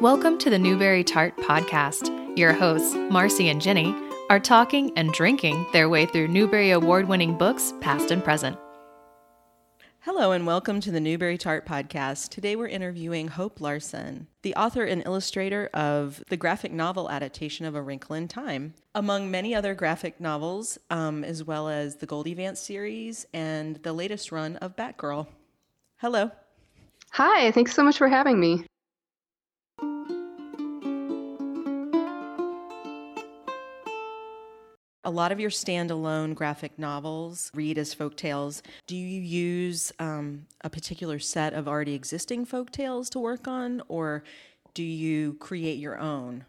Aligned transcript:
Welcome 0.00 0.38
to 0.38 0.50
the 0.50 0.60
Newbery 0.60 1.02
Tart 1.02 1.36
Podcast. 1.38 2.38
Your 2.38 2.52
hosts, 2.52 2.94
Marcy 3.10 3.48
and 3.48 3.60
Jenny, 3.60 3.92
are 4.30 4.38
talking 4.38 4.96
and 4.96 5.12
drinking 5.12 5.66
their 5.72 5.88
way 5.88 6.06
through 6.06 6.28
Newbery 6.28 6.70
Award 6.70 7.08
winning 7.08 7.36
books, 7.36 7.74
past 7.80 8.12
and 8.12 8.22
present. 8.22 8.56
Hello, 9.98 10.30
and 10.30 10.46
welcome 10.46 10.80
to 10.82 10.92
the 10.92 11.00
Newbery 11.00 11.36
Tart 11.36 11.66
Podcast. 11.66 12.28
Today 12.28 12.54
we're 12.54 12.68
interviewing 12.68 13.26
Hope 13.26 13.60
Larson, 13.60 14.28
the 14.42 14.54
author 14.54 14.84
and 14.84 15.04
illustrator 15.04 15.68
of 15.74 16.22
the 16.28 16.36
graphic 16.36 16.70
novel 16.70 17.10
adaptation 17.10 17.66
of 17.66 17.74
A 17.74 17.82
Wrinkle 17.82 18.14
in 18.14 18.28
Time, 18.28 18.74
among 18.94 19.32
many 19.32 19.52
other 19.52 19.74
graphic 19.74 20.20
novels, 20.20 20.78
um, 20.90 21.24
as 21.24 21.42
well 21.42 21.68
as 21.68 21.96
the 21.96 22.06
Goldie 22.06 22.34
Vance 22.34 22.60
series 22.60 23.26
and 23.34 23.82
the 23.82 23.92
latest 23.92 24.30
run 24.30 24.54
of 24.58 24.76
Batgirl. 24.76 25.26
Hello. 25.96 26.30
Hi, 27.14 27.50
thanks 27.50 27.74
so 27.74 27.82
much 27.82 27.98
for 27.98 28.06
having 28.06 28.38
me. 28.38 28.64
A 35.08 35.10
lot 35.10 35.32
of 35.32 35.40
your 35.40 35.48
standalone 35.48 36.34
graphic 36.34 36.78
novels 36.78 37.50
read 37.54 37.78
as 37.78 37.94
folk 37.94 38.14
tales. 38.14 38.62
Do 38.86 38.94
you 38.94 39.22
use 39.22 39.90
um, 39.98 40.44
a 40.60 40.68
particular 40.68 41.18
set 41.18 41.54
of 41.54 41.66
already 41.66 41.94
existing 41.94 42.44
folk 42.44 42.70
tales 42.70 43.08
to 43.10 43.18
work 43.18 43.48
on, 43.48 43.80
or 43.88 44.22
do 44.74 44.82
you 44.82 45.32
create 45.40 45.78
your 45.78 45.98
own? 45.98 46.44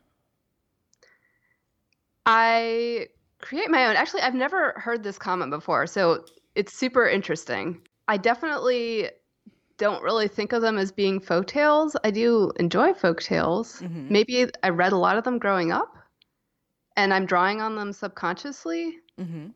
I 2.25 3.07
create 3.39 3.69
my 3.69 3.87
own. 3.87 3.95
Actually, 3.95 4.23
I've 4.23 4.35
never 4.35 4.73
heard 4.75 5.03
this 5.03 5.17
comment 5.17 5.51
before, 5.51 5.87
so 5.87 6.25
it's 6.53 6.73
super 6.73 7.07
interesting. 7.07 7.79
I 8.09 8.17
definitely 8.17 9.09
don't 9.77 10.03
really 10.03 10.27
think 10.27 10.51
of 10.51 10.61
them 10.61 10.77
as 10.77 10.91
being 10.91 11.21
folk 11.21 11.47
tales. 11.47 11.95
I 12.03 12.11
do 12.11 12.51
enjoy 12.59 12.93
folk 12.93 13.21
tales. 13.21 13.79
Mm-hmm. 13.79 14.07
Maybe 14.11 14.47
I 14.63 14.69
read 14.69 14.91
a 14.91 14.97
lot 14.97 15.15
of 15.15 15.23
them 15.23 15.39
growing 15.39 15.71
up 15.71 15.95
and 16.99 17.13
I'm 17.13 17.25
drawing 17.25 17.61
on 17.61 17.75
them 17.75 17.93
subconsciously. 17.93 18.97
Mm-hmm. 19.19 19.47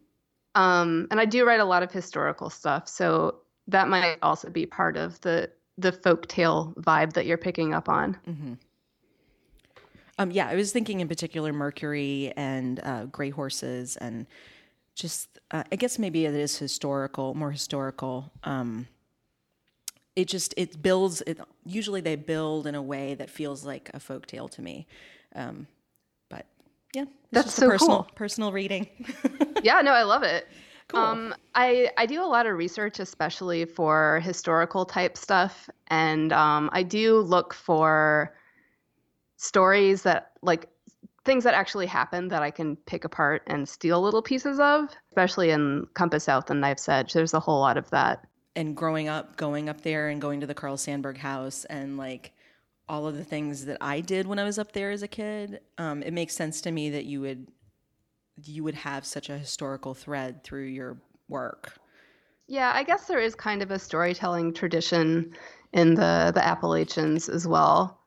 Um, 0.56 1.08
and 1.12 1.20
I 1.20 1.26
do 1.26 1.46
write 1.46 1.60
a 1.60 1.66
lot 1.66 1.84
of 1.84 1.92
historical 1.92 2.50
stuff, 2.50 2.88
so 2.88 3.40
that 3.68 3.88
might 3.88 4.18
also 4.22 4.50
be 4.50 4.66
part 4.66 4.98
of 4.98 5.20
the 5.22 5.50
the 5.78 5.92
folk 5.92 6.28
tale 6.28 6.74
vibe 6.78 7.14
that 7.14 7.26
you're 7.26 7.38
picking 7.38 7.74
up 7.74 7.90
on. 7.90 8.18
Mm-hmm. 8.28 8.54
Um, 10.20 10.30
yeah, 10.30 10.48
I 10.48 10.56
was 10.56 10.72
thinking 10.72 11.00
in 11.00 11.08
particular 11.08 11.52
Mercury 11.52 12.32
and 12.38 12.80
uh, 12.84 13.06
Gray 13.06 13.32
Horses, 13.32 13.98
and 13.98 14.28
just 14.96 15.40
uh, 15.52 15.64
I 15.72 15.76
guess 15.76 15.98
maybe 15.98 16.26
it 16.26 16.36
is 16.36 16.58
historical, 16.58 17.34
more 17.34 17.52
historical. 17.52 18.32
Um, 18.44 18.88
it 20.16 20.28
just 20.28 20.54
it 20.56 20.82
builds. 20.82 21.22
It 21.26 21.40
usually 21.66 22.00
they 22.00 22.16
build 22.16 22.68
in 22.68 22.76
a 22.76 22.82
way 22.82 23.16
that 23.16 23.30
feels 23.30 23.66
like 23.66 23.90
a 23.94 24.00
folk 24.00 24.28
tale 24.28 24.48
to 24.50 24.62
me. 24.62 24.86
Um, 25.36 25.68
yeah, 26.94 27.06
that's 27.32 27.54
so 27.54 27.70
personal 27.70 28.04
cool. 28.04 28.12
personal 28.16 28.52
reading. 28.52 28.88
yeah, 29.64 29.82
no, 29.82 29.92
I 29.92 30.04
love 30.04 30.24
it. 30.24 30.48
Cool. 30.88 31.00
Um, 31.00 31.36
I 31.56 31.90
I 31.98 32.06
do 32.06 32.22
a 32.22 32.26
lot 32.26 32.46
of 32.46 32.56
research, 32.58 33.00
especially 33.00 33.66
for 33.66 34.20
historical 34.24 34.86
type 34.86 35.18
stuff, 35.18 35.70
and 35.88 36.32
um, 36.32 36.70
I 36.74 36.84
do 36.84 37.20
look 37.20 37.54
for 37.54 38.36
stories 39.38 40.04
that 40.04 40.32
like 40.42 40.70
things 41.26 41.44
that 41.46 41.54
actually 41.54 41.86
happened 41.86 42.32
that 42.32 42.44
I 42.44 42.52
can 42.52 42.76
pick 42.76 43.06
apart 43.06 43.44
and 43.48 43.68
steal 43.68 44.02
little 44.02 44.22
pieces 44.22 44.60
of, 44.60 44.90
especially 45.12 45.52
in 45.52 45.88
Compass 45.94 46.26
South 46.26 46.50
and 46.50 46.62
Knife's 46.62 46.88
Edge. 46.90 47.14
There's 47.14 47.34
a 47.34 47.40
whole 47.40 47.60
lot 47.60 47.78
of 47.78 47.90
that. 47.92 48.28
And 48.56 48.76
growing 48.76 49.08
up, 49.08 49.38
going 49.38 49.70
up 49.70 49.82
there 49.82 50.10
and 50.10 50.22
going 50.22 50.42
to 50.42 50.48
the 50.48 50.54
Carl 50.54 50.78
Sandburg 50.78 51.18
house 51.18 51.66
and 51.66 51.98
like 51.98 52.34
all 52.94 53.08
of 53.08 53.18
the 53.18 53.24
things 53.24 53.66
that 53.66 53.78
I 53.82 54.02
did 54.02 54.28
when 54.28 54.38
I 54.38 54.44
was 54.44 54.60
up 54.60 54.72
there 54.72 54.92
as 54.92 55.02
a 55.02 55.08
kid, 55.08 55.62
um, 55.80 56.04
it 56.04 56.14
makes 56.14 56.36
sense 56.36 56.62
to 56.62 56.72
me 56.72 56.92
that 56.92 57.06
you 57.06 57.22
would 57.22 57.48
you 58.46 58.64
would 58.64 58.76
have 58.76 59.04
such 59.04 59.30
a 59.30 59.38
historical 59.38 59.96
thread 59.96 60.44
through 60.44 60.66
your 60.66 60.98
work. 61.28 61.74
Yeah, 62.48 62.72
I 62.74 62.84
guess 62.84 63.08
there 63.08 63.20
is 63.20 63.34
kind 63.34 63.64
of 63.64 63.72
a 63.72 63.80
storytelling 63.80 64.54
tradition 64.54 65.34
in 65.72 65.96
the 65.96 66.32
the 66.36 66.46
Appalachians 66.46 67.30
as 67.30 67.48
well. 67.48 68.00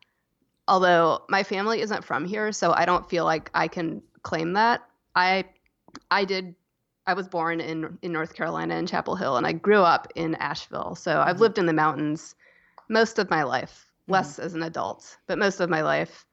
Although 0.69 1.23
my 1.27 1.43
family 1.43 1.81
isn't 1.81 2.05
from 2.05 2.23
here, 2.23 2.53
so 2.53 2.71
I 2.71 2.85
don't 2.85 3.09
feel 3.09 3.25
like 3.25 3.51
I 3.53 3.67
can 3.67 4.01
claim 4.23 4.53
that. 4.53 4.81
I 5.15 5.43
I 6.09 6.23
did 6.23 6.55
I 7.07 7.13
was 7.13 7.27
born 7.27 7.59
in 7.59 7.97
in 8.01 8.13
North 8.13 8.35
Carolina 8.35 8.75
in 8.75 8.87
Chapel 8.87 9.17
Hill 9.17 9.35
and 9.35 9.45
I 9.45 9.51
grew 9.51 9.81
up 9.81 10.07
in 10.15 10.35
Asheville. 10.35 10.95
So 10.95 11.11
mm-hmm. 11.11 11.29
I've 11.29 11.41
lived 11.41 11.57
in 11.57 11.65
the 11.65 11.73
mountains 11.73 12.35
most 12.87 13.19
of 13.19 13.29
my 13.29 13.43
life 13.43 13.86
less 14.07 14.33
mm-hmm. 14.33 14.43
as 14.43 14.53
an 14.53 14.63
adult, 14.63 15.17
but 15.27 15.37
most 15.37 15.59
of 15.59 15.69
my 15.69 15.81
life. 15.81 16.25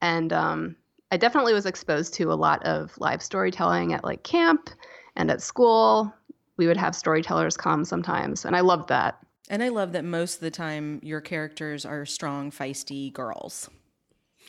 And 0.00 0.32
um, 0.32 0.76
I 1.10 1.16
definitely 1.16 1.54
was 1.54 1.66
exposed 1.66 2.14
to 2.14 2.32
a 2.32 2.34
lot 2.34 2.64
of 2.64 2.92
live 2.98 3.22
storytelling 3.22 3.92
at 3.92 4.04
like 4.04 4.22
camp 4.24 4.70
and 5.16 5.30
at 5.30 5.42
school. 5.42 6.12
We 6.56 6.66
would 6.66 6.76
have 6.76 6.94
storytellers 6.94 7.56
come 7.56 7.84
sometimes, 7.84 8.44
and 8.44 8.54
I 8.54 8.60
loved 8.60 8.88
that. 8.88 9.18
And 9.50 9.62
I 9.62 9.68
love 9.68 9.92
that 9.92 10.04
most 10.04 10.36
of 10.36 10.40
the 10.40 10.50
time 10.50 11.00
your 11.02 11.20
characters 11.20 11.84
are 11.84 12.06
strong, 12.06 12.50
feisty 12.50 13.12
girls. 13.12 13.68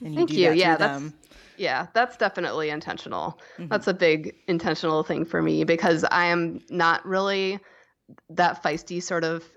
And 0.02 0.14
you 0.14 0.20
Thank 0.20 0.32
you. 0.32 0.50
That 0.50 0.58
yeah, 0.58 0.78
that's 0.78 1.00
them. 1.02 1.14
yeah, 1.58 1.88
that's 1.94 2.18
definitely 2.18 2.70
intentional. 2.70 3.40
Mm-hmm. 3.58 3.68
That's 3.68 3.88
a 3.88 3.94
big 3.94 4.36
intentional 4.48 5.04
thing 5.04 5.26
for 5.26 5.42
me 5.42 5.64
because 5.64 6.04
I 6.12 6.26
am 6.26 6.62
not 6.70 7.06
really 7.06 7.60
that 8.30 8.62
feisty 8.62 9.02
sort 9.02 9.24
of 9.24 9.50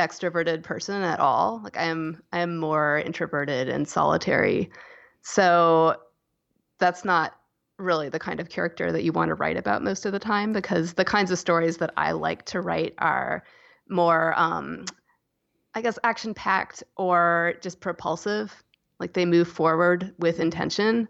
extroverted 0.00 0.62
person 0.62 1.02
at 1.02 1.20
all. 1.20 1.60
Like 1.62 1.76
I 1.76 1.84
am 1.84 2.22
I 2.32 2.40
am 2.40 2.58
more 2.58 2.98
introverted 2.98 3.68
and 3.68 3.86
solitary. 3.86 4.70
So 5.22 5.96
that's 6.78 7.04
not 7.04 7.34
really 7.78 8.08
the 8.08 8.18
kind 8.18 8.40
of 8.40 8.48
character 8.48 8.92
that 8.92 9.04
you 9.04 9.12
want 9.12 9.28
to 9.30 9.34
write 9.34 9.56
about 9.56 9.82
most 9.82 10.04
of 10.06 10.12
the 10.12 10.18
time 10.18 10.52
because 10.52 10.94
the 10.94 11.04
kinds 11.04 11.30
of 11.30 11.38
stories 11.38 11.78
that 11.78 11.92
I 11.96 12.12
like 12.12 12.44
to 12.46 12.60
write 12.60 12.94
are 12.98 13.44
more 13.88 14.34
um, 14.38 14.84
I 15.74 15.82
guess 15.82 15.98
action 16.02 16.34
packed 16.34 16.82
or 16.96 17.54
just 17.60 17.80
propulsive. 17.80 18.62
Like 18.98 19.12
they 19.12 19.24
move 19.24 19.48
forward 19.48 20.14
with 20.18 20.40
intention. 20.40 21.08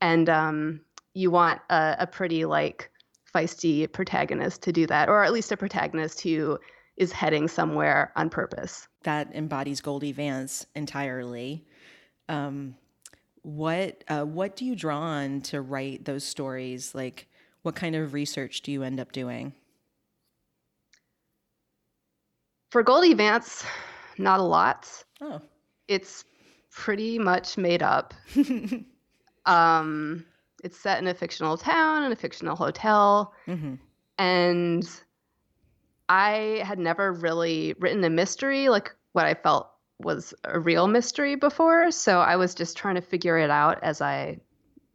And 0.00 0.28
um, 0.28 0.80
you 1.14 1.30
want 1.30 1.60
a, 1.70 1.96
a 2.00 2.06
pretty 2.06 2.44
like 2.44 2.90
feisty 3.34 3.90
protagonist 3.90 4.62
to 4.62 4.72
do 4.72 4.86
that, 4.86 5.08
or 5.08 5.24
at 5.24 5.32
least 5.32 5.52
a 5.52 5.56
protagonist 5.56 6.20
who 6.20 6.58
is 7.02 7.12
heading 7.12 7.48
somewhere 7.48 8.12
on 8.16 8.30
purpose. 8.30 8.88
That 9.02 9.34
embodies 9.34 9.80
Goldie 9.80 10.12
Vance 10.12 10.64
entirely. 10.74 11.66
Um, 12.28 12.76
what 13.42 14.04
uh, 14.08 14.22
what 14.22 14.54
do 14.54 14.64
you 14.64 14.76
draw 14.76 15.00
on 15.00 15.40
to 15.42 15.60
write 15.60 16.04
those 16.04 16.24
stories? 16.24 16.94
Like, 16.94 17.28
what 17.62 17.74
kind 17.74 17.96
of 17.96 18.14
research 18.14 18.62
do 18.62 18.70
you 18.70 18.84
end 18.84 19.00
up 19.00 19.10
doing? 19.12 19.52
For 22.70 22.82
Goldie 22.82 23.14
Vance, 23.14 23.64
not 24.16 24.38
a 24.40 24.44
lot. 24.44 24.88
Oh, 25.20 25.40
it's 25.88 26.24
pretty 26.70 27.18
much 27.18 27.58
made 27.58 27.82
up. 27.82 28.14
um, 29.46 30.24
it's 30.62 30.78
set 30.78 31.00
in 31.00 31.08
a 31.08 31.14
fictional 31.14 31.56
town 31.56 32.04
in 32.04 32.12
a 32.12 32.16
fictional 32.16 32.54
hotel, 32.54 33.34
mm-hmm. 33.48 33.74
and 34.18 34.88
I 36.08 36.62
had 36.64 36.78
never 36.78 37.12
really 37.12 37.74
written 37.78 38.04
a 38.04 38.10
mystery 38.10 38.68
like 38.68 38.94
what 39.12 39.26
I 39.26 39.34
felt 39.34 39.70
was 40.00 40.34
a 40.44 40.58
real 40.58 40.88
mystery 40.88 41.36
before, 41.36 41.90
so 41.90 42.20
I 42.20 42.36
was 42.36 42.54
just 42.54 42.76
trying 42.76 42.96
to 42.96 43.00
figure 43.00 43.38
it 43.38 43.50
out 43.50 43.78
as 43.82 44.00
I 44.00 44.38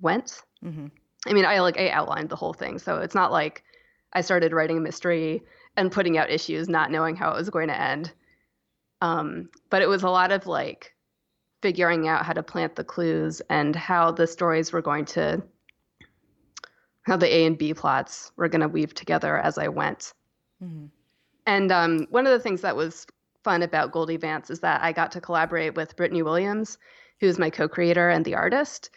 went. 0.02 0.42
Mm-hmm. 0.64 0.88
I 1.28 1.34
mean, 1.34 1.46
I 1.46 1.60
like 1.60 1.80
I 1.80 1.90
outlined 1.90 2.30
the 2.30 2.36
whole 2.36 2.54
thing, 2.54 2.80
so 2.80 2.98
it's 2.98 3.16
not 3.16 3.32
like 3.32 3.64
I 4.14 4.22
started 4.22 4.54
writing 4.54 4.78
a 4.78 4.82
mystery 4.82 5.44
and 5.76 5.92
putting 5.92 6.18
out 6.18 6.30
issues 6.30 6.68
not 6.68 6.92
knowing 6.92 7.16
how 7.16 7.32
it 7.32 7.38
was 7.38 7.50
going 7.50 7.68
to 7.68 7.80
end. 7.80 8.12
Um, 9.02 9.50
but 9.70 9.82
it 9.82 9.90
was 9.90 10.04
a 10.04 10.10
lot 10.10 10.32
of 10.32 10.48
like 10.48 10.94
figuring 11.62 12.08
out 12.08 12.26
how 12.26 12.34
to 12.34 12.44
plant 12.44 12.76
the 12.76 12.84
clues 12.84 13.42
and 13.50 13.76
how 13.76 14.12
the 14.12 14.28
stories 14.28 14.72
were 14.72 14.82
going 14.82 15.06
to 15.06 15.42
how 17.04 17.16
the 17.16 17.34
A 17.34 17.46
and 17.46 17.58
B 17.58 17.74
plots 17.74 18.32
were 18.36 18.50
going 18.50 18.62
to 18.62 18.68
weave 18.68 18.94
together 18.94 19.38
as 19.38 19.58
I 19.58 19.70
went. 19.70 20.14
Mm-hmm. 20.62 20.88
And 21.48 21.72
um, 21.72 22.08
one 22.10 22.28
of 22.28 22.34
the 22.34 22.42
things 22.42 22.62
that 22.62 22.76
was 22.76 23.08
fun 23.44 23.64
about 23.64 23.94
Goldie 23.94 24.18
Vance 24.18 24.50
is 24.50 24.60
that 24.60 24.84
I 24.84 24.92
got 24.92 25.14
to 25.14 25.22
collaborate 25.22 25.76
with 25.76 25.96
Brittney 25.96 26.22
Williams, 26.22 26.78
who's 27.22 27.40
my 27.40 27.50
co-creator 27.50 28.10
and 28.10 28.26
the 28.26 28.36
artist, 28.36 28.90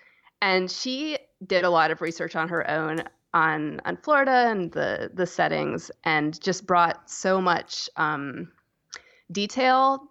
and 0.43 0.69
she 0.69 1.17
did 1.47 1.64
a 1.64 1.70
lot 1.70 1.93
of 1.93 2.00
research 2.00 2.35
on 2.35 2.49
her 2.49 2.69
own 2.69 3.05
on 3.32 3.81
on 3.85 3.97
Florida 3.99 4.49
and 4.49 4.73
the 4.73 5.12
the 5.14 5.26
settings, 5.26 5.93
and 6.02 6.41
just 6.41 6.67
brought 6.67 7.08
so 7.08 7.41
much 7.41 7.88
um, 7.97 8.50
detail 9.31 10.11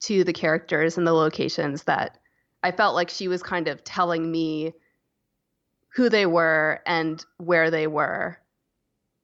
to 0.00 0.24
the 0.24 0.32
characters 0.32 0.98
and 0.98 1.06
the 1.06 1.12
locations 1.12 1.84
that 1.84 2.18
I 2.64 2.72
felt 2.72 2.96
like 2.96 3.10
she 3.10 3.28
was 3.28 3.44
kind 3.44 3.68
of 3.68 3.84
telling 3.84 4.28
me 4.28 4.72
who 5.94 6.08
they 6.08 6.26
were 6.26 6.80
and 6.84 7.24
where 7.36 7.70
they 7.70 7.86
were, 7.86 8.38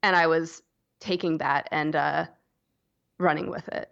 and 0.05 0.15
I 0.15 0.29
was 0.29 0.63
taking 1.01 1.39
that 1.39 1.69
and 1.73 1.97
uh, 1.97 2.27
running 3.23 3.51
with 3.51 3.67
it. 3.69 3.91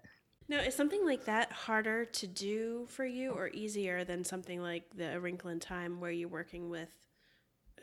Now, 0.48 0.58
is 0.58 0.74
something 0.74 1.06
like 1.06 1.26
that 1.26 1.52
harder 1.52 2.04
to 2.04 2.26
do 2.26 2.86
for 2.88 3.04
you 3.04 3.30
or 3.30 3.48
easier 3.48 4.02
than 4.02 4.24
something 4.24 4.60
like 4.60 4.84
the 4.96 5.14
A 5.14 5.20
Wrinkle 5.20 5.50
in 5.50 5.60
Time 5.60 6.00
where 6.00 6.10
you're 6.10 6.28
working 6.28 6.68
with 6.68 6.88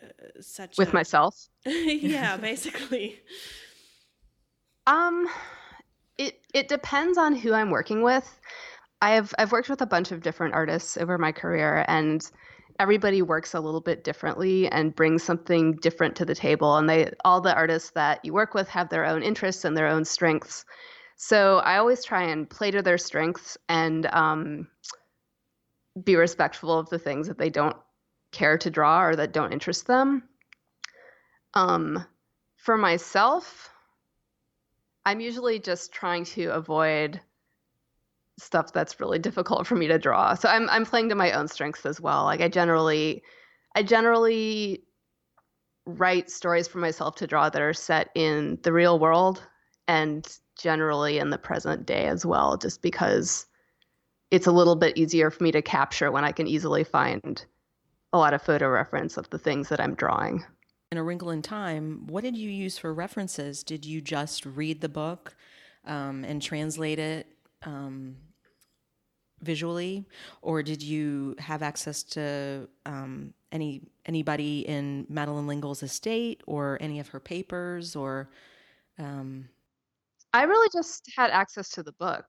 uh, 0.03 0.41
such 0.41 0.77
with 0.77 0.91
a- 0.91 0.93
myself. 0.93 1.47
yeah, 1.65 2.35
basically. 2.35 3.21
Um, 4.85 5.29
it 6.17 6.41
it 6.53 6.67
depends 6.67 7.17
on 7.17 7.35
who 7.35 7.53
I'm 7.53 7.71
working 7.71 8.03
with. 8.03 8.39
I've 9.01 9.33
I've 9.37 9.51
worked 9.51 9.69
with 9.69 9.81
a 9.81 9.85
bunch 9.85 10.11
of 10.11 10.21
different 10.21 10.53
artists 10.53 10.97
over 10.97 11.17
my 11.17 11.31
career, 11.31 11.85
and 11.87 12.21
everybody 12.79 13.21
works 13.21 13.53
a 13.53 13.59
little 13.59 13.81
bit 13.81 14.03
differently 14.03 14.67
and 14.69 14.95
brings 14.95 15.23
something 15.23 15.75
different 15.77 16.15
to 16.17 16.25
the 16.25 16.35
table. 16.35 16.77
And 16.77 16.89
they 16.89 17.11
all 17.23 17.41
the 17.41 17.55
artists 17.55 17.91
that 17.91 18.23
you 18.23 18.33
work 18.33 18.53
with 18.53 18.67
have 18.69 18.89
their 18.89 19.05
own 19.05 19.23
interests 19.23 19.65
and 19.65 19.75
their 19.77 19.87
own 19.87 20.05
strengths. 20.05 20.65
So 21.17 21.57
I 21.57 21.77
always 21.77 22.05
try 22.05 22.23
and 22.23 22.49
play 22.49 22.69
to 22.71 22.83
their 22.83 22.99
strengths 22.99 23.57
and 23.67 24.05
um, 24.05 24.67
be 26.03 26.15
respectful 26.15 26.77
of 26.77 26.89
the 26.89 26.99
things 26.99 27.27
that 27.27 27.39
they 27.39 27.49
don't 27.49 27.75
care 28.31 28.57
to 28.59 28.69
draw 28.69 29.03
or 29.03 29.15
that 29.15 29.33
don't 29.33 29.51
interest 29.51 29.87
them. 29.87 30.23
Um, 31.55 32.05
for 32.55 32.77
myself, 32.77 33.71
I'm 35.05 35.19
usually 35.19 35.57
just 35.57 35.91
trying 35.91 36.23
to 36.25 36.49
avoid 36.49 37.19
stuff 38.37 38.71
that's 38.71 38.99
really 38.99 39.17
difficult 39.17 39.65
for 39.65 39.75
me 39.75 39.87
to 39.87 39.97
draw. 39.97 40.35
So 40.35 40.47
I'm 40.47 40.69
I'm 40.69 40.85
playing 40.85 41.09
to 41.09 41.15
my 41.15 41.31
own 41.31 41.47
strengths 41.47 41.85
as 41.87 41.99
well. 41.99 42.25
Like 42.25 42.41
I 42.41 42.47
generally 42.47 43.23
I 43.75 43.81
generally 43.81 44.83
write 45.87 46.29
stories 46.29 46.67
for 46.67 46.77
myself 46.77 47.15
to 47.15 47.27
draw 47.27 47.49
that 47.49 47.61
are 47.61 47.73
set 47.73 48.09
in 48.13 48.59
the 48.61 48.73
real 48.73 48.99
world 48.99 49.41
and 49.87 50.27
generally 50.57 51.19
in 51.19 51.29
the 51.29 51.37
present 51.37 51.85
day 51.85 52.05
as 52.05 52.25
well 52.25 52.57
just 52.57 52.81
because 52.81 53.45
it's 54.31 54.47
a 54.47 54.51
little 54.51 54.75
bit 54.75 54.97
easier 54.97 55.31
for 55.31 55.43
me 55.43 55.51
to 55.51 55.61
capture 55.61 56.11
when 56.11 56.23
I 56.23 56.31
can 56.31 56.47
easily 56.47 56.83
find 56.83 57.43
a 58.13 58.17
lot 58.17 58.33
of 58.33 58.41
photo 58.41 58.69
reference 58.69 59.17
of 59.17 59.29
the 59.29 59.39
things 59.39 59.69
that 59.69 59.79
I'm 59.79 59.95
drawing. 59.95 60.43
In 60.91 60.97
A 60.97 61.03
Wrinkle 61.03 61.31
in 61.31 61.41
Time, 61.41 62.07
what 62.07 62.23
did 62.23 62.37
you 62.37 62.49
use 62.49 62.77
for 62.77 62.93
references? 62.93 63.63
Did 63.63 63.85
you 63.85 64.01
just 64.01 64.45
read 64.45 64.81
the 64.81 64.89
book 64.89 65.35
um, 65.85 66.23
and 66.23 66.41
translate 66.41 66.99
it 66.99 67.27
um, 67.63 68.15
visually, 69.41 70.05
or 70.41 70.63
did 70.63 70.81
you 70.81 71.35
have 71.39 71.61
access 71.61 72.03
to 72.03 72.69
um, 72.85 73.33
any 73.51 73.81
anybody 74.05 74.61
in 74.61 75.05
Madeleine 75.09 75.47
L'Engle's 75.47 75.83
estate, 75.83 76.41
or 76.47 76.77
any 76.79 76.99
of 76.99 77.09
her 77.09 77.19
papers, 77.19 77.95
or 77.95 78.29
um, 78.97 79.49
I 80.33 80.43
really 80.43 80.69
just 80.73 81.03
had 81.15 81.31
access 81.31 81.69
to 81.71 81.83
the 81.83 81.93
book. 81.93 82.25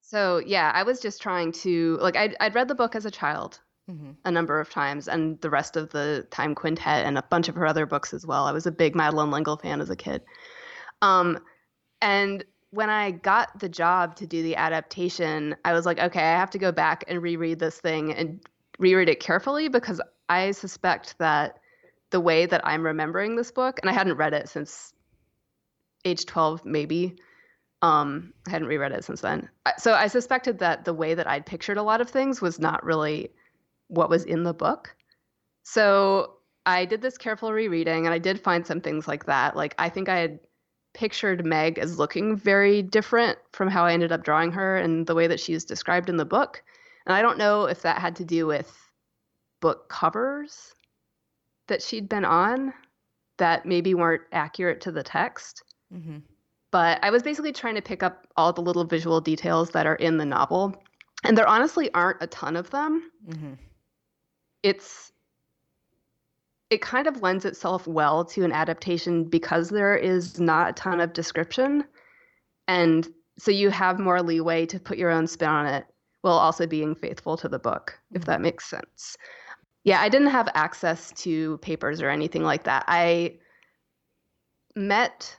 So 0.00 0.38
yeah, 0.38 0.70
I 0.74 0.82
was 0.82 1.00
just 1.00 1.22
trying 1.22 1.52
to 1.52 1.98
like 2.00 2.16
I'd 2.16 2.36
I'd 2.40 2.54
read 2.54 2.68
the 2.68 2.74
book 2.74 2.94
as 2.94 3.06
a 3.06 3.10
child 3.10 3.60
mhm. 3.90 4.16
a 4.24 4.30
number 4.30 4.60
of 4.60 4.70
times, 4.70 5.08
and 5.08 5.40
the 5.40 5.50
rest 5.50 5.76
of 5.76 5.90
the 5.90 6.26
Time 6.30 6.54
Quintet 6.54 7.06
and 7.06 7.18
a 7.18 7.22
bunch 7.22 7.48
of 7.48 7.54
her 7.54 7.66
other 7.66 7.86
books 7.86 8.12
as 8.12 8.26
well. 8.26 8.44
I 8.44 8.52
was 8.52 8.66
a 8.66 8.72
big 8.72 8.94
Madeleine 8.94 9.30
L'Engle 9.30 9.56
fan 9.56 9.80
as 9.80 9.90
a 9.90 9.96
kid. 9.96 10.22
Um, 11.02 11.38
and 12.00 12.44
when 12.70 12.90
I 12.90 13.12
got 13.12 13.58
the 13.60 13.68
job 13.68 14.16
to 14.16 14.26
do 14.26 14.42
the 14.42 14.56
adaptation, 14.56 15.54
I 15.64 15.72
was 15.72 15.86
like, 15.86 15.98
okay, 15.98 16.20
I 16.20 16.38
have 16.38 16.50
to 16.50 16.58
go 16.58 16.72
back 16.72 17.04
and 17.06 17.22
reread 17.22 17.60
this 17.60 17.80
thing 17.80 18.12
and 18.12 18.40
reread 18.78 19.08
it 19.08 19.20
carefully 19.20 19.68
because 19.68 20.00
I 20.28 20.50
suspect 20.50 21.16
that 21.18 21.58
the 22.10 22.20
way 22.20 22.46
that 22.46 22.66
I'm 22.66 22.84
remembering 22.84 23.36
this 23.36 23.50
book, 23.50 23.78
and 23.80 23.90
I 23.90 23.92
hadn't 23.92 24.16
read 24.16 24.34
it 24.34 24.48
since 24.48 24.93
age 26.04 26.26
12, 26.26 26.64
maybe. 26.64 27.16
Um, 27.82 28.32
I 28.46 28.50
hadn't 28.50 28.68
reread 28.68 28.92
it 28.92 29.04
since 29.04 29.20
then. 29.20 29.48
So 29.78 29.92
I 29.94 30.06
suspected 30.06 30.58
that 30.60 30.84
the 30.84 30.94
way 30.94 31.14
that 31.14 31.26
I'd 31.26 31.46
pictured 31.46 31.76
a 31.76 31.82
lot 31.82 32.00
of 32.00 32.08
things 32.08 32.40
was 32.40 32.58
not 32.58 32.84
really 32.84 33.30
what 33.88 34.08
was 34.08 34.24
in 34.24 34.42
the 34.42 34.54
book. 34.54 34.94
So 35.62 36.34
I 36.66 36.84
did 36.84 37.02
this 37.02 37.18
careful 37.18 37.52
rereading 37.52 38.06
and 38.06 38.14
I 38.14 38.18
did 38.18 38.40
find 38.40 38.66
some 38.66 38.80
things 38.80 39.06
like 39.06 39.26
that. 39.26 39.54
Like 39.56 39.74
I 39.78 39.88
think 39.88 40.08
I 40.08 40.18
had 40.18 40.40
pictured 40.94 41.44
Meg 41.44 41.78
as 41.78 41.98
looking 41.98 42.36
very 42.36 42.80
different 42.80 43.38
from 43.52 43.68
how 43.68 43.84
I 43.84 43.92
ended 43.92 44.12
up 44.12 44.24
drawing 44.24 44.52
her 44.52 44.76
and 44.76 45.06
the 45.06 45.14
way 45.14 45.26
that 45.26 45.40
she's 45.40 45.64
described 45.64 46.08
in 46.08 46.16
the 46.16 46.24
book. 46.24 46.62
And 47.06 47.14
I 47.14 47.20
don't 47.20 47.38
know 47.38 47.66
if 47.66 47.82
that 47.82 47.98
had 47.98 48.16
to 48.16 48.24
do 48.24 48.46
with 48.46 48.72
book 49.60 49.88
covers 49.88 50.74
that 51.66 51.82
she'd 51.82 52.08
been 52.08 52.24
on 52.24 52.72
that 53.38 53.66
maybe 53.66 53.94
weren't 53.94 54.22
accurate 54.32 54.80
to 54.82 54.92
the 54.92 55.02
text. 55.02 55.62
Mhm. 55.94 56.22
But 56.70 56.98
I 57.04 57.10
was 57.10 57.22
basically 57.22 57.52
trying 57.52 57.76
to 57.76 57.82
pick 57.82 58.02
up 58.02 58.26
all 58.36 58.52
the 58.52 58.62
little 58.62 58.84
visual 58.84 59.20
details 59.20 59.70
that 59.70 59.86
are 59.86 59.94
in 59.96 60.16
the 60.18 60.24
novel. 60.24 60.74
And 61.22 61.38
there 61.38 61.46
honestly 61.46 61.92
aren't 61.94 62.22
a 62.22 62.26
ton 62.26 62.56
of 62.56 62.70
them 62.70 63.10
Mhm. 63.28 63.58
it's 64.62 65.12
it 66.70 66.80
kind 66.82 67.06
of 67.06 67.22
lends 67.22 67.44
itself 67.44 67.86
well 67.86 68.24
to 68.24 68.42
an 68.44 68.50
adaptation 68.52 69.24
because 69.24 69.68
there 69.68 69.96
is 69.96 70.40
not 70.40 70.70
a 70.70 70.72
ton 70.72 71.00
of 71.00 71.12
description 71.12 71.84
and 72.66 73.08
so 73.38 73.50
you 73.50 73.70
have 73.70 73.98
more 74.00 74.22
leeway 74.22 74.66
to 74.66 74.80
put 74.80 74.98
your 74.98 75.10
own 75.10 75.26
spin 75.26 75.48
on 75.48 75.66
it 75.66 75.86
while 76.22 76.34
also 76.38 76.66
being 76.66 76.94
faithful 76.94 77.36
to 77.36 77.48
the 77.48 77.58
book 77.58 77.98
if 78.12 78.24
that 78.24 78.40
makes 78.40 78.64
sense 78.68 79.16
yeah 79.84 80.00
i 80.00 80.08
didn't 80.08 80.28
have 80.28 80.48
access 80.54 81.12
to 81.12 81.58
papers 81.58 82.00
or 82.00 82.08
anything 82.10 82.42
like 82.42 82.64
that 82.64 82.84
i 82.88 83.38
met 84.74 85.38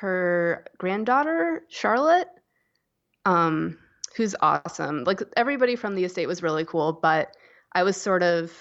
her 0.00 0.64
granddaughter 0.78 1.62
charlotte 1.68 2.28
um, 3.24 3.78
who's 4.16 4.34
awesome 4.40 5.04
like 5.04 5.22
everybody 5.36 5.76
from 5.76 5.94
the 5.94 6.04
estate 6.04 6.26
was 6.26 6.42
really 6.42 6.64
cool 6.64 6.92
but 6.92 7.34
I 7.76 7.82
was 7.82 8.00
sort 8.00 8.22
of 8.22 8.52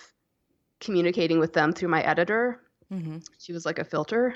communicating 0.82 1.40
with 1.40 1.54
them 1.54 1.72
through 1.72 1.88
my 1.88 2.02
editor. 2.04 2.62
Mhm. 2.92 3.26
She 3.40 3.54
was 3.54 3.66
like 3.66 3.80
a 3.80 3.86
filter. 3.86 4.36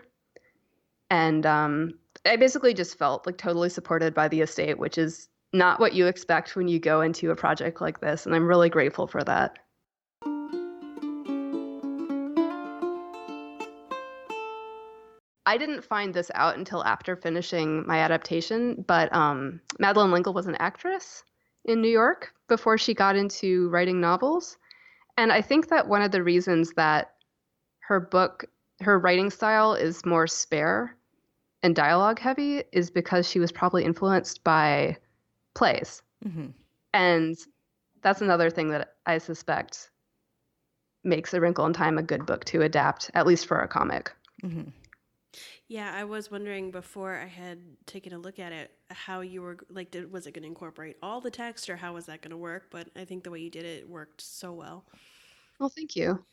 And 1.09 1.45
um, 1.45 1.99
I 2.25 2.37
basically 2.37 2.73
just 2.73 2.97
felt 2.97 3.25
like 3.25 3.37
totally 3.37 3.69
supported 3.69 4.13
by 4.13 4.27
the 4.29 4.41
estate, 4.41 4.77
which 4.77 4.97
is 4.97 5.27
not 5.51 5.79
what 5.79 5.93
you 5.93 6.07
expect 6.07 6.55
when 6.55 6.67
you 6.67 6.79
go 6.79 7.01
into 7.01 7.31
a 7.31 7.35
project 7.35 7.81
like 7.81 7.99
this. 7.99 8.25
And 8.25 8.33
I'm 8.33 8.47
really 8.47 8.69
grateful 8.69 9.05
for 9.05 9.23
that. 9.23 9.59
I 15.49 15.57
didn't 15.57 15.81
find 15.83 16.13
this 16.13 16.29
out 16.35 16.59
until 16.59 16.83
after 16.83 17.15
finishing 17.15 17.83
my 17.87 18.01
adaptation, 18.01 18.85
but 18.87 19.11
um, 19.11 19.59
Madeleine 19.79 20.11
L'Engle 20.11 20.31
was 20.31 20.45
an 20.45 20.55
actress 20.59 21.23
in 21.65 21.81
New 21.81 21.89
York 21.89 22.31
before 22.47 22.77
she 22.77 22.93
got 22.93 23.15
into 23.15 23.67
writing 23.69 23.99
novels. 23.99 24.59
And 25.17 25.31
I 25.31 25.41
think 25.41 25.69
that 25.69 25.87
one 25.87 26.03
of 26.03 26.11
the 26.11 26.21
reasons 26.21 26.73
that 26.73 27.15
her 27.79 27.99
book, 27.99 28.45
her 28.81 28.99
writing 28.99 29.31
style 29.31 29.73
is 29.73 30.05
more 30.05 30.27
spare 30.27 30.95
and 31.63 31.75
dialogue 31.75 32.19
heavy 32.19 32.61
is 32.71 32.91
because 32.91 33.27
she 33.27 33.39
was 33.39 33.51
probably 33.51 33.85
influenced 33.85 34.43
by 34.43 34.97
plays. 35.55 36.03
Mhm. 36.23 36.53
And 36.93 37.35
that's 38.03 38.21
another 38.21 38.51
thing 38.51 38.69
that 38.69 38.97
I 39.07 39.17
suspect 39.17 39.89
makes 41.03 41.33
A 41.33 41.41
Wrinkle 41.41 41.65
in 41.65 41.73
Time 41.73 41.97
a 41.97 42.03
good 42.03 42.27
book 42.27 42.45
to 42.45 42.61
adapt, 42.61 43.09
at 43.15 43.25
least 43.25 43.47
for 43.47 43.59
a 43.61 43.67
comic. 43.67 44.11
Mhm. 44.43 44.73
Yeah, 45.69 45.93
I 45.95 46.03
was 46.03 46.31
wondering 46.31 46.71
before 46.71 47.15
I 47.15 47.27
had 47.27 47.59
taken 47.85 48.11
a 48.11 48.17
look 48.17 48.39
at 48.39 48.51
it 48.51 48.71
how 48.89 49.21
you 49.21 49.43
were 49.43 49.57
like, 49.69 49.91
did, 49.91 50.11
was 50.11 50.25
it 50.25 50.31
going 50.31 50.41
to 50.41 50.47
incorporate 50.47 50.97
all 51.03 51.21
the 51.21 51.29
text 51.29 51.69
or 51.69 51.77
how 51.77 51.93
was 51.93 52.07
that 52.07 52.23
going 52.23 52.31
to 52.31 52.37
work? 52.37 52.65
But 52.71 52.89
I 52.95 53.05
think 53.05 53.23
the 53.23 53.29
way 53.29 53.39
you 53.39 53.51
did 53.51 53.65
it 53.65 53.87
worked 53.87 54.19
so 54.19 54.51
well. 54.51 54.83
Well, 55.59 55.69
thank 55.69 55.95
you. 55.95 56.25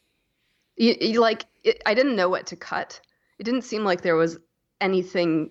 You, 0.76 0.96
you 0.98 1.20
like, 1.20 1.44
it, 1.64 1.82
I 1.84 1.92
didn't 1.92 2.16
know 2.16 2.30
what 2.30 2.46
to 2.46 2.56
cut. 2.56 2.98
It 3.38 3.44
didn't 3.44 3.62
seem 3.62 3.84
like 3.84 4.00
there 4.00 4.16
was 4.16 4.38
anything 4.80 5.50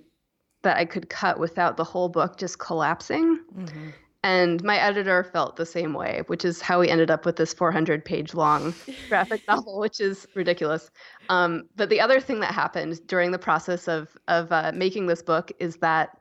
that 0.63 0.77
I 0.77 0.85
could 0.85 1.07
cut 1.07 1.39
without 1.39 1.77
the 1.77 1.83
whole 1.83 2.09
book 2.09 2.37
just 2.37 2.57
collapsing. 2.57 3.39
Mhm. 3.55 3.93
And 4.25 4.63
my 4.63 4.79
editor 4.79 5.23
felt 5.23 5.55
the 5.55 5.67
same 5.67 5.93
way, 5.93 6.23
which 6.25 6.43
is 6.43 6.59
how 6.59 6.79
we 6.79 6.89
ended 6.89 7.11
up 7.11 7.27
with 7.27 7.35
this 7.35 7.53
400 7.53 8.03
page 8.03 8.33
long 8.33 8.73
graphic 9.07 9.47
novel, 9.47 9.77
which 9.77 9.99
is 9.99 10.25
ridiculous. 10.33 10.89
Um, 11.29 11.69
but 11.75 11.89
the 11.89 12.01
other 12.01 12.19
thing 12.19 12.39
that 12.39 12.51
happened 12.51 13.05
during 13.05 13.29
the 13.29 13.37
process 13.37 13.87
of, 13.87 14.17
of 14.27 14.51
uh, 14.51 14.71
making 14.73 15.05
this 15.05 15.21
book 15.21 15.51
is 15.59 15.77
that 15.77 16.17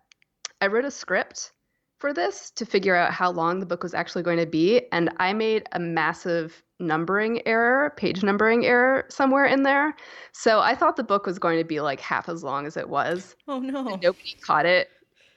I 0.60 0.66
wrote 0.66 0.84
a 0.84 0.90
script 0.90 1.52
for 1.98 2.12
this 2.12 2.50
to 2.50 2.66
figure 2.66 2.94
out 2.94 3.10
how 3.10 3.30
long 3.30 3.58
the 3.58 3.64
book 3.64 3.82
was 3.82 3.94
actually 3.94 4.22
going 4.22 4.36
to 4.36 4.44
be. 4.44 4.82
And 4.92 5.08
I 5.16 5.32
made 5.32 5.66
a 5.72 5.80
massive 5.80 6.62
numbering 6.78 7.40
error, 7.46 7.94
page 7.96 8.22
numbering 8.22 8.66
error 8.66 9.06
somewhere 9.08 9.46
in 9.46 9.62
there. 9.62 9.96
So 10.32 10.60
I 10.60 10.74
thought 10.74 10.96
the 10.96 11.04
book 11.04 11.24
was 11.24 11.38
going 11.38 11.56
to 11.56 11.64
be 11.64 11.80
like 11.80 12.00
half 12.00 12.28
as 12.28 12.44
long 12.44 12.66
as 12.66 12.76
it 12.76 12.90
was. 12.90 13.34
Oh 13.48 13.60
no. 13.60 13.96
Nobody 14.02 14.36
caught 14.42 14.66
it 14.66 14.90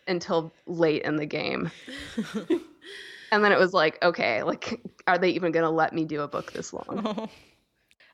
until 0.07 0.51
late 0.65 1.03
in 1.03 1.17
the 1.17 1.25
game. 1.25 1.71
and 3.31 3.43
then 3.43 3.51
it 3.51 3.59
was 3.59 3.73
like, 3.73 4.03
okay, 4.03 4.43
like, 4.43 4.81
are 5.07 5.17
they 5.17 5.29
even 5.29 5.51
going 5.51 5.63
to 5.63 5.69
let 5.69 5.93
me 5.93 6.05
do 6.05 6.21
a 6.21 6.27
book 6.27 6.51
this 6.53 6.73
long? 6.73 7.03
Oh. 7.05 7.27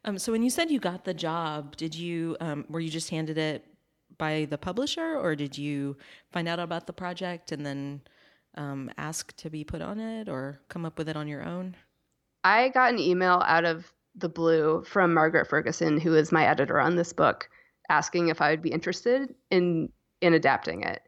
Um, 0.05 0.17
so 0.17 0.33
when 0.33 0.43
you 0.43 0.49
said 0.49 0.69
you 0.69 0.81
got 0.81 1.05
the 1.05 1.13
job, 1.13 1.77
did 1.77 1.95
you 1.95 2.35
um, 2.41 2.65
were 2.69 2.81
you 2.81 2.89
just 2.89 3.09
handed 3.09 3.37
it 3.37 3.65
by 4.17 4.47
the 4.49 4.57
publisher, 4.57 5.17
or 5.17 5.35
did 5.35 5.57
you 5.57 5.95
find 6.31 6.47
out 6.47 6.59
about 6.59 6.87
the 6.87 6.93
project 6.93 7.51
and 7.51 7.65
then 7.65 8.01
um, 8.55 8.91
ask 8.97 9.33
to 9.37 9.49
be 9.49 9.63
put 9.63 9.81
on 9.81 9.99
it 9.99 10.27
or 10.27 10.59
come 10.69 10.85
up 10.85 10.97
with 10.97 11.07
it 11.07 11.15
on 11.15 11.27
your 11.27 11.43
own? 11.43 11.75
I 12.43 12.69
got 12.69 12.91
an 12.91 12.99
email 12.99 13.41
out 13.45 13.63
of 13.63 13.93
the 14.15 14.29
blue 14.29 14.83
from 14.85 15.13
Margaret 15.13 15.47
Ferguson, 15.47 15.99
who 15.99 16.15
is 16.15 16.31
my 16.31 16.45
editor 16.45 16.79
on 16.79 16.95
this 16.95 17.13
book, 17.13 17.49
asking 17.89 18.27
if 18.27 18.41
I 18.41 18.51
would 18.51 18.61
be 18.61 18.71
interested 18.71 19.33
in 19.49 19.89
in 20.21 20.33
adapting 20.33 20.83
it. 20.83 21.01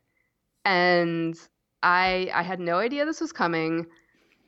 And 0.66 1.40
I 1.84 2.30
I 2.34 2.42
had 2.42 2.60
no 2.60 2.78
idea 2.78 3.06
this 3.06 3.22
was 3.22 3.32
coming. 3.32 3.86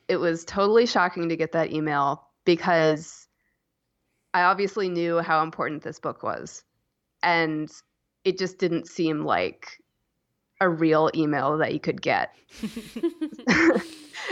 It 0.07 0.17
was 0.17 0.43
totally 0.43 0.85
shocking 0.85 1.29
to 1.29 1.37
get 1.37 1.51
that 1.53 1.71
email 1.71 2.27
because 2.45 3.27
I 4.33 4.43
obviously 4.43 4.89
knew 4.89 5.19
how 5.19 5.43
important 5.43 5.83
this 5.83 5.99
book 5.99 6.23
was. 6.23 6.63
And 7.23 7.69
it 8.23 8.37
just 8.37 8.57
didn't 8.57 8.87
seem 8.87 9.23
like 9.23 9.79
a 10.59 10.69
real 10.69 11.09
email 11.15 11.57
that 11.57 11.73
you 11.73 11.79
could 11.79 12.01
get. 12.01 12.33
and 13.47 13.81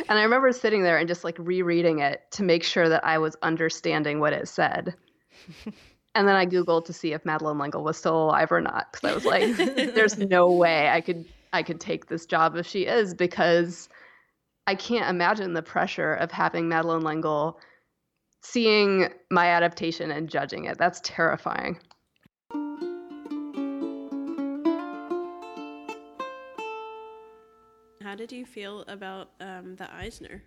I 0.10 0.24
remember 0.24 0.52
sitting 0.52 0.84
there 0.84 0.98
and 0.98 1.08
just 1.08 1.24
like 1.24 1.38
rereading 1.40 2.00
it 2.00 2.22
to 2.32 2.44
make 2.44 2.64
sure 2.64 2.90
that 2.90 3.06
I 3.06 3.18
was 3.18 3.36
understanding 3.42 4.20
what 4.20 4.34
it 4.34 4.48
said. 4.48 4.96
and 6.16 6.28
then 6.28 6.36
I 6.36 6.46
Googled 6.46 6.86
to 6.86 6.94
see 6.94 7.14
if 7.14 7.26
Madeleine 7.26 7.58
L'Engle 7.58 7.84
was 7.84 7.98
still 7.98 8.26
alive 8.26 8.52
or 8.52 8.62
not. 8.62 8.92
Cause 8.94 9.12
I 9.12 9.14
was 9.14 9.26
like, 9.26 9.56
there's 9.96 10.18
no 10.18 10.52
way 10.52 10.90
I 10.90 11.02
could 11.02 11.26
I 11.56 11.64
could 11.64 11.80
take 11.80 12.08
this 12.08 12.26
job 12.26 12.58
if 12.58 12.68
she 12.68 12.86
is 12.86 13.14
because 13.14 13.88
I 14.68 14.76
can't 14.76 15.10
imagine 15.10 15.54
the 15.54 15.62
pressure 15.62 16.14
of 16.14 16.30
having 16.30 16.68
Madeleine 16.68 17.02
L'Engle 17.02 17.58
seeing 18.42 19.08
my 19.32 19.48
adaptation 19.48 20.12
and 20.12 20.30
judging 20.30 20.66
it. 20.66 20.78
That's 20.78 21.00
terrifying. 21.02 21.80
How 28.02 28.16
did 28.18 28.34
you 28.34 28.46
feel 28.46 28.82
about 28.90 29.30
um, 29.40 29.78
the 29.78 29.88
Eisner? 29.94 30.44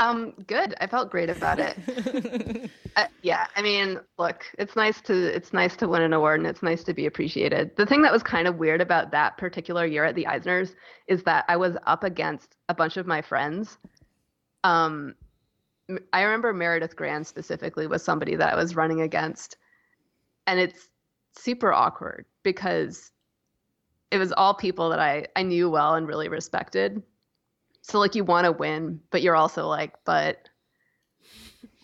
Um, 0.00 0.34
good. 0.48 0.74
I 0.80 0.88
felt 0.88 1.08
great 1.10 1.30
about 1.30 1.60
it. 1.60 2.70
uh, 2.98 3.06
yeah, 3.22 3.46
I 3.54 3.62
mean, 3.62 4.00
look, 4.18 4.44
it's 4.58 4.74
nice 4.74 5.00
to 5.02 5.14
it's 5.34 5.52
nice 5.52 5.76
to 5.76 5.88
win 5.88 6.02
an 6.02 6.12
award 6.12 6.40
and 6.40 6.48
it's 6.48 6.62
nice 6.62 6.82
to 6.84 6.92
be 6.92 7.06
appreciated. 7.06 7.76
The 7.76 7.86
thing 7.86 8.02
that 8.02 8.12
was 8.12 8.22
kind 8.22 8.48
of 8.48 8.56
weird 8.56 8.80
about 8.80 9.12
that 9.12 9.36
particular 9.38 9.86
year 9.86 10.04
at 10.04 10.16
the 10.16 10.24
Eisners 10.24 10.74
is 11.06 11.22
that 11.22 11.44
I 11.48 11.56
was 11.56 11.76
up 11.86 12.02
against 12.02 12.56
a 12.68 12.74
bunch 12.74 12.96
of 12.96 13.06
my 13.06 13.22
friends. 13.22 13.78
Um, 14.64 15.14
I 16.12 16.22
remember 16.22 16.52
Meredith 16.52 16.96
Gran 16.96 17.24
specifically 17.24 17.86
was 17.86 18.02
somebody 18.02 18.34
that 18.34 18.52
I 18.52 18.56
was 18.56 18.74
running 18.74 19.00
against, 19.02 19.56
and 20.48 20.58
it's 20.58 20.88
super 21.36 21.72
awkward 21.72 22.26
because 22.42 23.12
it 24.10 24.18
was 24.18 24.32
all 24.32 24.54
people 24.54 24.90
that 24.90 24.98
I 24.98 25.26
I 25.36 25.44
knew 25.44 25.70
well 25.70 25.94
and 25.94 26.08
really 26.08 26.28
respected 26.28 27.02
so 27.88 27.98
like 27.98 28.14
you 28.14 28.22
want 28.22 28.44
to 28.44 28.52
win, 28.52 29.00
but 29.10 29.22
you're 29.22 29.36
also 29.36 29.66
like, 29.66 29.94
but 30.04 30.47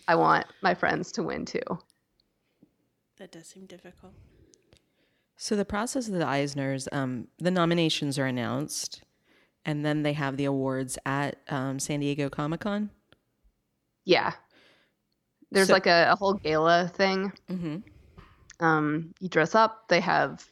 I 0.07 0.15
want 0.15 0.45
my 0.61 0.73
friends 0.73 1.11
to 1.13 1.23
win 1.23 1.45
too. 1.45 1.61
That 3.17 3.31
does 3.31 3.47
seem 3.47 3.65
difficult. 3.65 4.13
So 5.37 5.55
the 5.55 5.65
process 5.65 6.07
of 6.07 6.13
the 6.13 6.25
Eisners, 6.25 6.87
um, 6.91 7.27
the 7.39 7.51
nominations 7.51 8.17
are 8.17 8.25
announced, 8.25 9.03
and 9.65 9.85
then 9.85 10.03
they 10.03 10.13
have 10.13 10.37
the 10.37 10.45
awards 10.45 10.97
at 11.05 11.37
um, 11.49 11.79
San 11.79 11.99
Diego 11.99 12.29
Comic 12.29 12.61
Con. 12.61 12.89
Yeah, 14.05 14.33
there's 15.51 15.67
so, 15.67 15.73
like 15.73 15.87
a, 15.87 16.09
a, 16.11 16.15
whole 16.15 16.33
gala 16.33 16.91
thing. 16.93 17.31
Mm-hmm. 17.49 18.65
Um, 18.65 19.13
you 19.19 19.29
dress 19.29 19.55
up. 19.55 19.87
They 19.87 19.99
have 19.99 20.45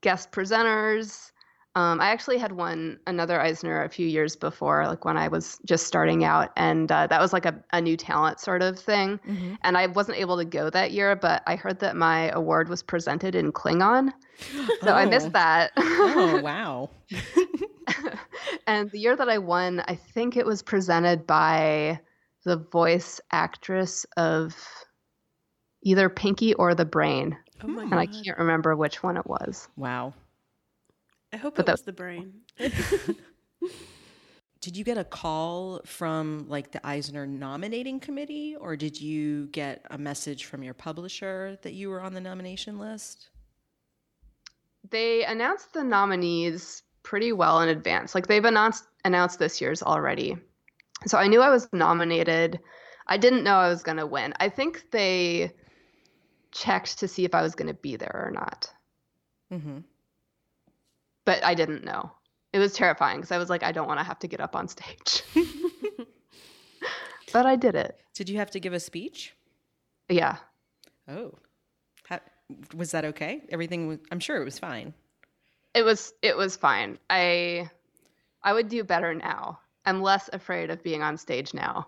guest 0.00 0.32
presenters. 0.32 1.30
Um, 1.80 1.98
I 1.98 2.10
actually 2.10 2.36
had 2.36 2.52
won 2.52 2.98
another 3.06 3.40
Eisner 3.40 3.82
a 3.82 3.88
few 3.88 4.06
years 4.06 4.36
before, 4.36 4.86
like 4.86 5.06
when 5.06 5.16
I 5.16 5.28
was 5.28 5.58
just 5.64 5.86
starting 5.86 6.24
out, 6.24 6.50
and 6.56 6.92
uh, 6.92 7.06
that 7.06 7.20
was 7.20 7.32
like 7.32 7.46
a, 7.46 7.54
a 7.72 7.80
new 7.80 7.96
talent 7.96 8.38
sort 8.38 8.60
of 8.60 8.78
thing. 8.78 9.18
Mm-hmm. 9.26 9.54
And 9.62 9.78
I 9.78 9.86
wasn't 9.86 10.18
able 10.18 10.36
to 10.36 10.44
go 10.44 10.68
that 10.68 10.92
year, 10.92 11.16
but 11.16 11.42
I 11.46 11.56
heard 11.56 11.80
that 11.80 11.96
my 11.96 12.30
award 12.32 12.68
was 12.68 12.82
presented 12.82 13.34
in 13.34 13.50
Klingon, 13.52 14.12
so 14.82 14.88
oh. 14.88 14.92
I 14.92 15.06
missed 15.06 15.28
oh. 15.28 15.30
that. 15.30 15.72
oh 15.78 16.40
wow! 16.44 16.90
and 18.66 18.90
the 18.90 18.98
year 18.98 19.16
that 19.16 19.30
I 19.30 19.38
won, 19.38 19.82
I 19.88 19.94
think 19.94 20.36
it 20.36 20.44
was 20.44 20.62
presented 20.62 21.26
by 21.26 21.98
the 22.44 22.56
voice 22.56 23.22
actress 23.32 24.04
of 24.18 24.54
either 25.82 26.10
Pinky 26.10 26.52
or 26.54 26.74
the 26.74 26.84
Brain, 26.84 27.38
oh 27.62 27.78
and 27.78 27.90
God. 27.90 27.98
I 27.98 28.04
can't 28.04 28.36
remember 28.36 28.76
which 28.76 29.02
one 29.02 29.16
it 29.16 29.26
was. 29.26 29.66
Wow. 29.76 30.12
I 31.32 31.36
hope 31.36 31.56
but 31.56 31.68
it 31.68 31.72
was 31.72 31.82
the 31.82 31.92
brain. 31.92 32.32
did 34.60 34.76
you 34.76 34.84
get 34.84 34.98
a 34.98 35.04
call 35.04 35.80
from 35.84 36.46
like 36.48 36.72
the 36.72 36.84
Eisner 36.86 37.26
nominating 37.26 38.00
committee, 38.00 38.56
or 38.56 38.76
did 38.76 39.00
you 39.00 39.46
get 39.46 39.86
a 39.90 39.98
message 39.98 40.46
from 40.46 40.62
your 40.62 40.74
publisher 40.74 41.58
that 41.62 41.72
you 41.72 41.88
were 41.88 42.00
on 42.00 42.14
the 42.14 42.20
nomination 42.20 42.78
list? 42.78 43.30
They 44.90 45.24
announced 45.24 45.72
the 45.72 45.84
nominees 45.84 46.82
pretty 47.02 47.32
well 47.32 47.60
in 47.60 47.68
advance. 47.68 48.14
Like 48.14 48.26
they've 48.26 48.44
announced 48.44 48.84
announced 49.04 49.38
this 49.38 49.60
year's 49.60 49.82
already. 49.82 50.36
So 51.06 51.16
I 51.16 51.28
knew 51.28 51.40
I 51.40 51.50
was 51.50 51.68
nominated. 51.72 52.58
I 53.06 53.16
didn't 53.18 53.44
know 53.44 53.54
I 53.54 53.68
was 53.68 53.82
going 53.82 53.96
to 53.98 54.06
win. 54.06 54.34
I 54.38 54.48
think 54.48 54.90
they 54.90 55.52
checked 56.52 56.98
to 56.98 57.08
see 57.08 57.24
if 57.24 57.34
I 57.34 57.42
was 57.42 57.54
going 57.54 57.68
to 57.68 57.74
be 57.74 57.96
there 57.96 58.24
or 58.26 58.30
not. 58.30 58.70
Mm-hmm 59.52 59.78
but 61.24 61.44
I 61.44 61.54
didn't 61.54 61.84
know. 61.84 62.10
It 62.52 62.58
was 62.58 62.72
terrifying 62.72 63.18
because 63.18 63.32
I 63.32 63.38
was 63.38 63.48
like, 63.48 63.62
I 63.62 63.72
don't 63.72 63.86
want 63.86 64.00
to 64.00 64.04
have 64.04 64.18
to 64.20 64.28
get 64.28 64.40
up 64.40 64.56
on 64.56 64.66
stage. 64.68 65.22
but 67.32 67.46
I 67.46 67.56
did 67.56 67.74
it. 67.74 68.00
Did 68.14 68.28
you 68.28 68.38
have 68.38 68.50
to 68.52 68.60
give 68.60 68.72
a 68.72 68.80
speech? 68.80 69.34
Yeah. 70.08 70.36
Oh, 71.08 71.32
How, 72.08 72.20
was 72.74 72.90
that 72.90 73.04
okay? 73.04 73.42
Everything 73.50 73.86
was. 73.86 73.98
I'm 74.10 74.20
sure 74.20 74.40
it 74.40 74.44
was 74.44 74.58
fine. 74.58 74.92
It 75.74 75.82
was. 75.82 76.12
It 76.22 76.36
was 76.36 76.56
fine. 76.56 76.98
I, 77.08 77.70
I 78.42 78.52
would 78.52 78.68
do 78.68 78.82
better 78.82 79.14
now. 79.14 79.60
I'm 79.86 80.02
less 80.02 80.28
afraid 80.32 80.70
of 80.70 80.82
being 80.82 81.02
on 81.02 81.16
stage 81.16 81.54
now. 81.54 81.86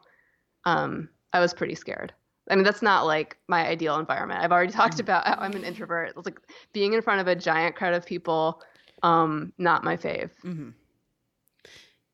Um, 0.64 1.08
I 1.32 1.40
was 1.40 1.52
pretty 1.52 1.74
scared. 1.74 2.12
I 2.50 2.54
mean, 2.54 2.64
that's 2.64 2.82
not 2.82 3.06
like 3.06 3.36
my 3.48 3.66
ideal 3.66 3.98
environment. 3.98 4.40
I've 4.40 4.52
already 4.52 4.72
talked 4.72 4.96
mm. 4.96 5.00
about 5.00 5.26
how 5.26 5.36
I'm 5.38 5.52
an 5.52 5.64
introvert. 5.64 6.12
It's 6.16 6.26
like 6.26 6.40
being 6.72 6.92
in 6.92 7.02
front 7.02 7.20
of 7.20 7.28
a 7.28 7.36
giant 7.36 7.76
crowd 7.76 7.94
of 7.94 8.06
people 8.06 8.62
um, 9.02 9.52
not 9.59 9.85
my 9.85 9.97
fave. 9.97 10.30
Mm-hmm. 10.44 10.71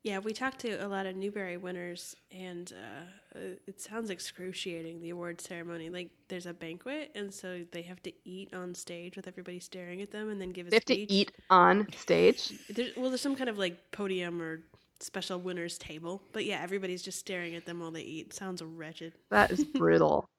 Yeah, 0.03 0.19
we 0.19 0.31
talked 0.31 0.59
to 0.59 0.83
a 0.85 0.87
lot 0.87 1.05
of 1.05 1.15
Newbery 1.17 1.57
winners, 1.57 2.15
and 2.31 2.71
uh, 2.73 3.39
it 3.67 3.81
sounds 3.81 4.09
excruciating. 4.09 5.01
The 5.01 5.09
award 5.09 5.41
ceremony, 5.41 5.89
like 5.89 6.09
there's 6.29 6.45
a 6.45 6.53
banquet, 6.53 7.11
and 7.15 7.33
so 7.33 7.65
they 7.71 7.81
have 7.81 8.01
to 8.03 8.13
eat 8.23 8.53
on 8.53 8.73
stage 8.75 9.17
with 9.17 9.27
everybody 9.27 9.59
staring 9.59 10.01
at 10.01 10.11
them, 10.11 10.29
and 10.29 10.39
then 10.39 10.51
give 10.51 10.67
a 10.67 10.69
they 10.69 10.79
speech. 10.79 10.99
have 10.99 11.07
to 11.09 11.13
eat 11.13 11.31
on 11.49 11.87
stage. 11.97 12.53
There's, 12.69 12.95
well, 12.95 13.09
there's 13.09 13.21
some 13.21 13.35
kind 13.35 13.49
of 13.49 13.57
like 13.57 13.91
podium 13.91 14.41
or 14.41 14.61
special 15.01 15.39
winners 15.39 15.77
table, 15.77 16.23
but 16.31 16.45
yeah, 16.45 16.61
everybody's 16.61 17.01
just 17.01 17.19
staring 17.19 17.55
at 17.55 17.65
them 17.65 17.79
while 17.81 17.91
they 17.91 18.01
eat. 18.01 18.33
Sounds 18.33 18.61
wretched. 18.61 19.13
That 19.31 19.51
is 19.51 19.63
brutal. 19.75 20.29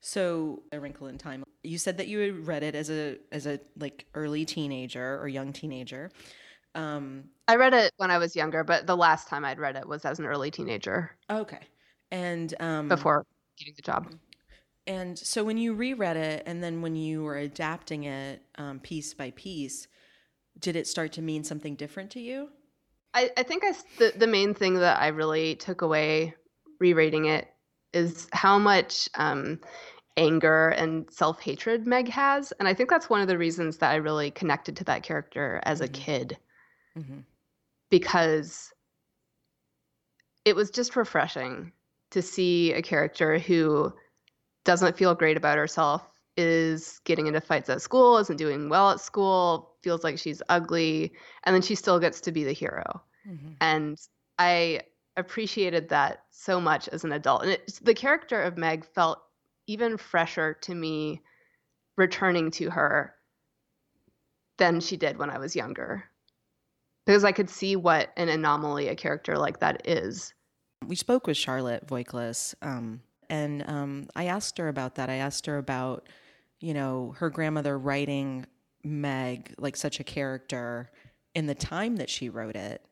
So, 0.00 0.62
A 0.72 0.80
Wrinkle 0.80 1.08
in 1.08 1.18
Time. 1.18 1.44
You 1.62 1.76
said 1.76 1.98
that 1.98 2.08
you 2.08 2.18
had 2.20 2.46
read 2.46 2.62
it 2.62 2.74
as 2.74 2.90
a 2.90 3.18
as 3.32 3.46
a 3.46 3.60
like 3.78 4.06
early 4.14 4.44
teenager 4.44 5.20
or 5.20 5.28
young 5.28 5.52
teenager. 5.52 6.10
Um, 6.74 7.24
I 7.48 7.56
read 7.56 7.74
it 7.74 7.92
when 7.98 8.10
I 8.10 8.18
was 8.18 8.34
younger, 8.34 8.64
but 8.64 8.86
the 8.86 8.96
last 8.96 9.28
time 9.28 9.44
I'd 9.44 9.58
read 9.58 9.76
it 9.76 9.86
was 9.86 10.04
as 10.04 10.18
an 10.18 10.26
early 10.26 10.50
teenager. 10.50 11.10
Okay, 11.28 11.60
and 12.10 12.54
um, 12.60 12.88
before 12.88 13.26
getting 13.58 13.74
the 13.76 13.82
job. 13.82 14.14
And 14.86 15.18
so, 15.18 15.44
when 15.44 15.58
you 15.58 15.74
reread 15.74 16.16
it, 16.16 16.44
and 16.46 16.62
then 16.62 16.80
when 16.80 16.96
you 16.96 17.22
were 17.22 17.36
adapting 17.36 18.04
it 18.04 18.42
um, 18.56 18.80
piece 18.80 19.12
by 19.12 19.32
piece, 19.32 19.86
did 20.58 20.76
it 20.76 20.86
start 20.86 21.12
to 21.12 21.22
mean 21.22 21.44
something 21.44 21.74
different 21.74 22.10
to 22.12 22.20
you? 22.20 22.48
I, 23.12 23.30
I 23.36 23.42
think 23.42 23.64
I, 23.64 23.74
the, 23.98 24.12
the 24.16 24.26
main 24.26 24.54
thing 24.54 24.74
that 24.74 25.00
I 25.00 25.08
really 25.08 25.56
took 25.56 25.82
away 25.82 26.34
rereading 26.78 27.26
it 27.26 27.48
is 27.92 28.28
how 28.32 28.58
much 28.58 29.08
um, 29.14 29.58
anger 30.16 30.68
and 30.68 31.10
self 31.10 31.40
hatred 31.40 31.86
Meg 31.86 32.08
has. 32.08 32.52
And 32.58 32.68
I 32.68 32.74
think 32.74 32.90
that's 32.90 33.10
one 33.10 33.20
of 33.20 33.28
the 33.28 33.38
reasons 33.38 33.78
that 33.78 33.90
I 33.90 33.96
really 33.96 34.30
connected 34.30 34.76
to 34.76 34.84
that 34.84 35.02
character 35.02 35.60
as 35.64 35.80
mm-hmm. 35.80 35.84
a 35.84 35.88
kid. 35.88 36.38
Mm-hmm. 36.96 37.18
Because 37.90 38.72
it 40.44 40.54
was 40.54 40.70
just 40.70 40.96
refreshing 40.96 41.72
to 42.10 42.22
see 42.22 42.72
a 42.72 42.82
character 42.82 43.38
who 43.38 43.92
doesn't 44.64 44.96
feel 44.96 45.14
great 45.14 45.36
about 45.36 45.58
herself, 45.58 46.02
is 46.36 47.00
getting 47.04 47.26
into 47.26 47.40
fights 47.40 47.68
at 47.68 47.82
school, 47.82 48.18
isn't 48.18 48.36
doing 48.36 48.68
well 48.68 48.90
at 48.90 49.00
school, 49.00 49.74
feels 49.82 50.04
like 50.04 50.18
she's 50.18 50.42
ugly, 50.48 51.12
and 51.44 51.54
then 51.54 51.62
she 51.62 51.74
still 51.74 51.98
gets 51.98 52.20
to 52.22 52.32
be 52.32 52.44
the 52.44 52.52
hero. 52.52 53.02
Mm-hmm. 53.28 53.52
And 53.60 53.98
I 54.38 54.82
appreciated 55.20 55.88
that 55.88 56.24
so 56.30 56.60
much 56.60 56.88
as 56.88 57.04
an 57.04 57.12
adult. 57.12 57.42
And 57.42 57.52
it, 57.52 57.78
the 57.82 57.94
character 57.94 58.42
of 58.42 58.58
Meg 58.58 58.84
felt 58.84 59.20
even 59.66 59.96
fresher 59.96 60.54
to 60.62 60.74
me 60.74 61.22
returning 61.96 62.50
to 62.52 62.70
her 62.70 63.14
than 64.58 64.80
she 64.80 64.96
did 64.96 65.18
when 65.18 65.30
I 65.30 65.38
was 65.38 65.54
younger. 65.54 66.04
Because 67.06 67.24
I 67.24 67.32
could 67.32 67.48
see 67.48 67.76
what 67.76 68.10
an 68.16 68.28
anomaly 68.28 68.88
a 68.88 68.94
character 68.94 69.38
like 69.38 69.60
that 69.60 69.86
is. 69.86 70.34
We 70.86 70.96
spoke 70.96 71.26
with 71.26 71.36
Charlotte 71.36 71.86
Voiklis, 71.86 72.54
um, 72.62 73.00
and 73.28 73.68
um, 73.68 74.08
I 74.16 74.26
asked 74.26 74.58
her 74.58 74.68
about 74.68 74.96
that. 74.96 75.08
I 75.10 75.14
asked 75.14 75.46
her 75.46 75.58
about, 75.58 76.08
you 76.60 76.74
know, 76.74 77.14
her 77.18 77.30
grandmother 77.30 77.78
writing 77.78 78.46
Meg 78.82 79.54
like 79.58 79.76
such 79.76 80.00
a 80.00 80.04
character 80.04 80.90
in 81.34 81.46
the 81.46 81.54
time 81.54 81.96
that 81.96 82.10
she 82.10 82.28
wrote 82.28 82.56
it. 82.56 82.84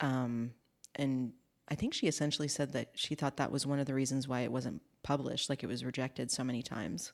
Um, 0.00 0.52
and 0.96 1.32
I 1.68 1.74
think 1.74 1.94
she 1.94 2.06
essentially 2.06 2.48
said 2.48 2.72
that 2.72 2.90
she 2.94 3.14
thought 3.14 3.36
that 3.38 3.50
was 3.50 3.66
one 3.66 3.78
of 3.78 3.86
the 3.86 3.94
reasons 3.94 4.28
why 4.28 4.40
it 4.40 4.52
wasn't 4.52 4.82
published, 5.02 5.48
like 5.48 5.62
it 5.62 5.66
was 5.66 5.84
rejected 5.84 6.30
so 6.30 6.44
many 6.44 6.62
times. 6.62 7.12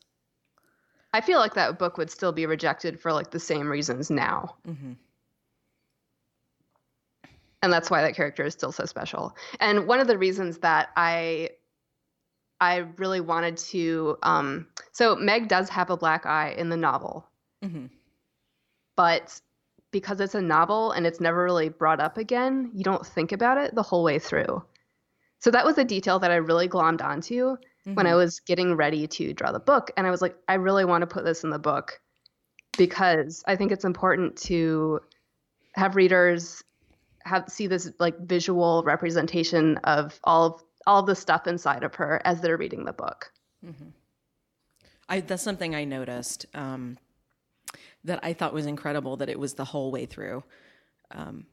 I 1.12 1.20
feel 1.20 1.38
like 1.38 1.54
that 1.54 1.78
book 1.78 1.98
would 1.98 2.10
still 2.10 2.32
be 2.32 2.46
rejected 2.46 3.00
for 3.00 3.12
like 3.12 3.30
the 3.30 3.40
same 3.40 3.68
reasons 3.68 4.10
now. 4.10 4.56
Mm-hmm. 4.66 4.92
And 7.62 7.72
that's 7.72 7.90
why 7.90 8.02
that 8.02 8.14
character 8.14 8.44
is 8.44 8.54
still 8.54 8.72
so 8.72 8.86
special. 8.86 9.36
And 9.60 9.86
one 9.86 10.00
of 10.00 10.06
the 10.06 10.18
reasons 10.18 10.58
that 10.58 10.90
I 10.96 11.50
I 12.60 12.78
really 12.96 13.20
wanted 13.20 13.56
to 13.56 14.18
um 14.22 14.66
so 14.92 15.16
Meg 15.16 15.48
does 15.48 15.68
have 15.68 15.90
a 15.90 15.96
black 15.96 16.26
eye 16.26 16.54
in 16.56 16.68
the 16.68 16.76
novel. 16.76 17.26
Mm-hmm. 17.64 17.86
But 18.96 19.40
because 19.90 20.20
it's 20.20 20.34
a 20.34 20.42
novel 20.42 20.92
and 20.92 21.06
it's 21.06 21.20
never 21.20 21.42
really 21.42 21.68
brought 21.68 22.00
up 22.00 22.16
again, 22.16 22.70
you 22.74 22.84
don't 22.84 23.06
think 23.06 23.32
about 23.32 23.58
it 23.58 23.74
the 23.74 23.82
whole 23.82 24.04
way 24.04 24.18
through. 24.18 24.62
So 25.38 25.50
that 25.50 25.64
was 25.64 25.78
a 25.78 25.84
detail 25.84 26.18
that 26.18 26.30
I 26.30 26.36
really 26.36 26.68
glommed 26.68 27.02
onto 27.02 27.56
Mm-hmm. 27.86 27.94
when 27.94 28.06
I 28.06 28.14
was 28.14 28.40
getting 28.40 28.74
ready 28.74 29.06
to 29.06 29.32
draw 29.32 29.52
the 29.52 29.58
book. 29.58 29.90
And 29.96 30.06
I 30.06 30.10
was 30.10 30.20
like, 30.20 30.36
I 30.46 30.54
really 30.54 30.84
want 30.84 31.00
to 31.00 31.06
put 31.06 31.24
this 31.24 31.44
in 31.44 31.50
the 31.50 31.58
book 31.58 31.98
because 32.76 33.42
I 33.46 33.56
think 33.56 33.72
it's 33.72 33.86
important 33.86 34.36
to 34.42 35.00
have 35.72 35.96
readers 35.96 36.62
have 37.24 37.48
see 37.48 37.66
this 37.66 37.90
like 37.98 38.18
visual 38.18 38.82
representation 38.84 39.78
of 39.84 40.20
all 40.24 40.46
of 40.46 40.62
all 40.86 41.00
of 41.00 41.06
the 41.06 41.14
stuff 41.14 41.46
inside 41.46 41.82
of 41.82 41.94
her 41.94 42.20
as 42.26 42.42
they're 42.42 42.58
reading 42.58 42.84
the 42.84 42.92
book. 42.92 43.32
I, 45.08 45.20
that's 45.20 45.42
something 45.42 45.74
I 45.74 45.84
noticed 45.84 46.46
um, 46.54 46.98
that 48.04 48.20
I 48.22 48.32
thought 48.32 48.52
was 48.54 48.66
incredible 48.66 49.16
that 49.18 49.28
it 49.28 49.38
was 49.38 49.54
the 49.54 49.64
whole 49.64 49.90
way 49.90 50.06
through. 50.06 50.42
Um, 51.10 51.46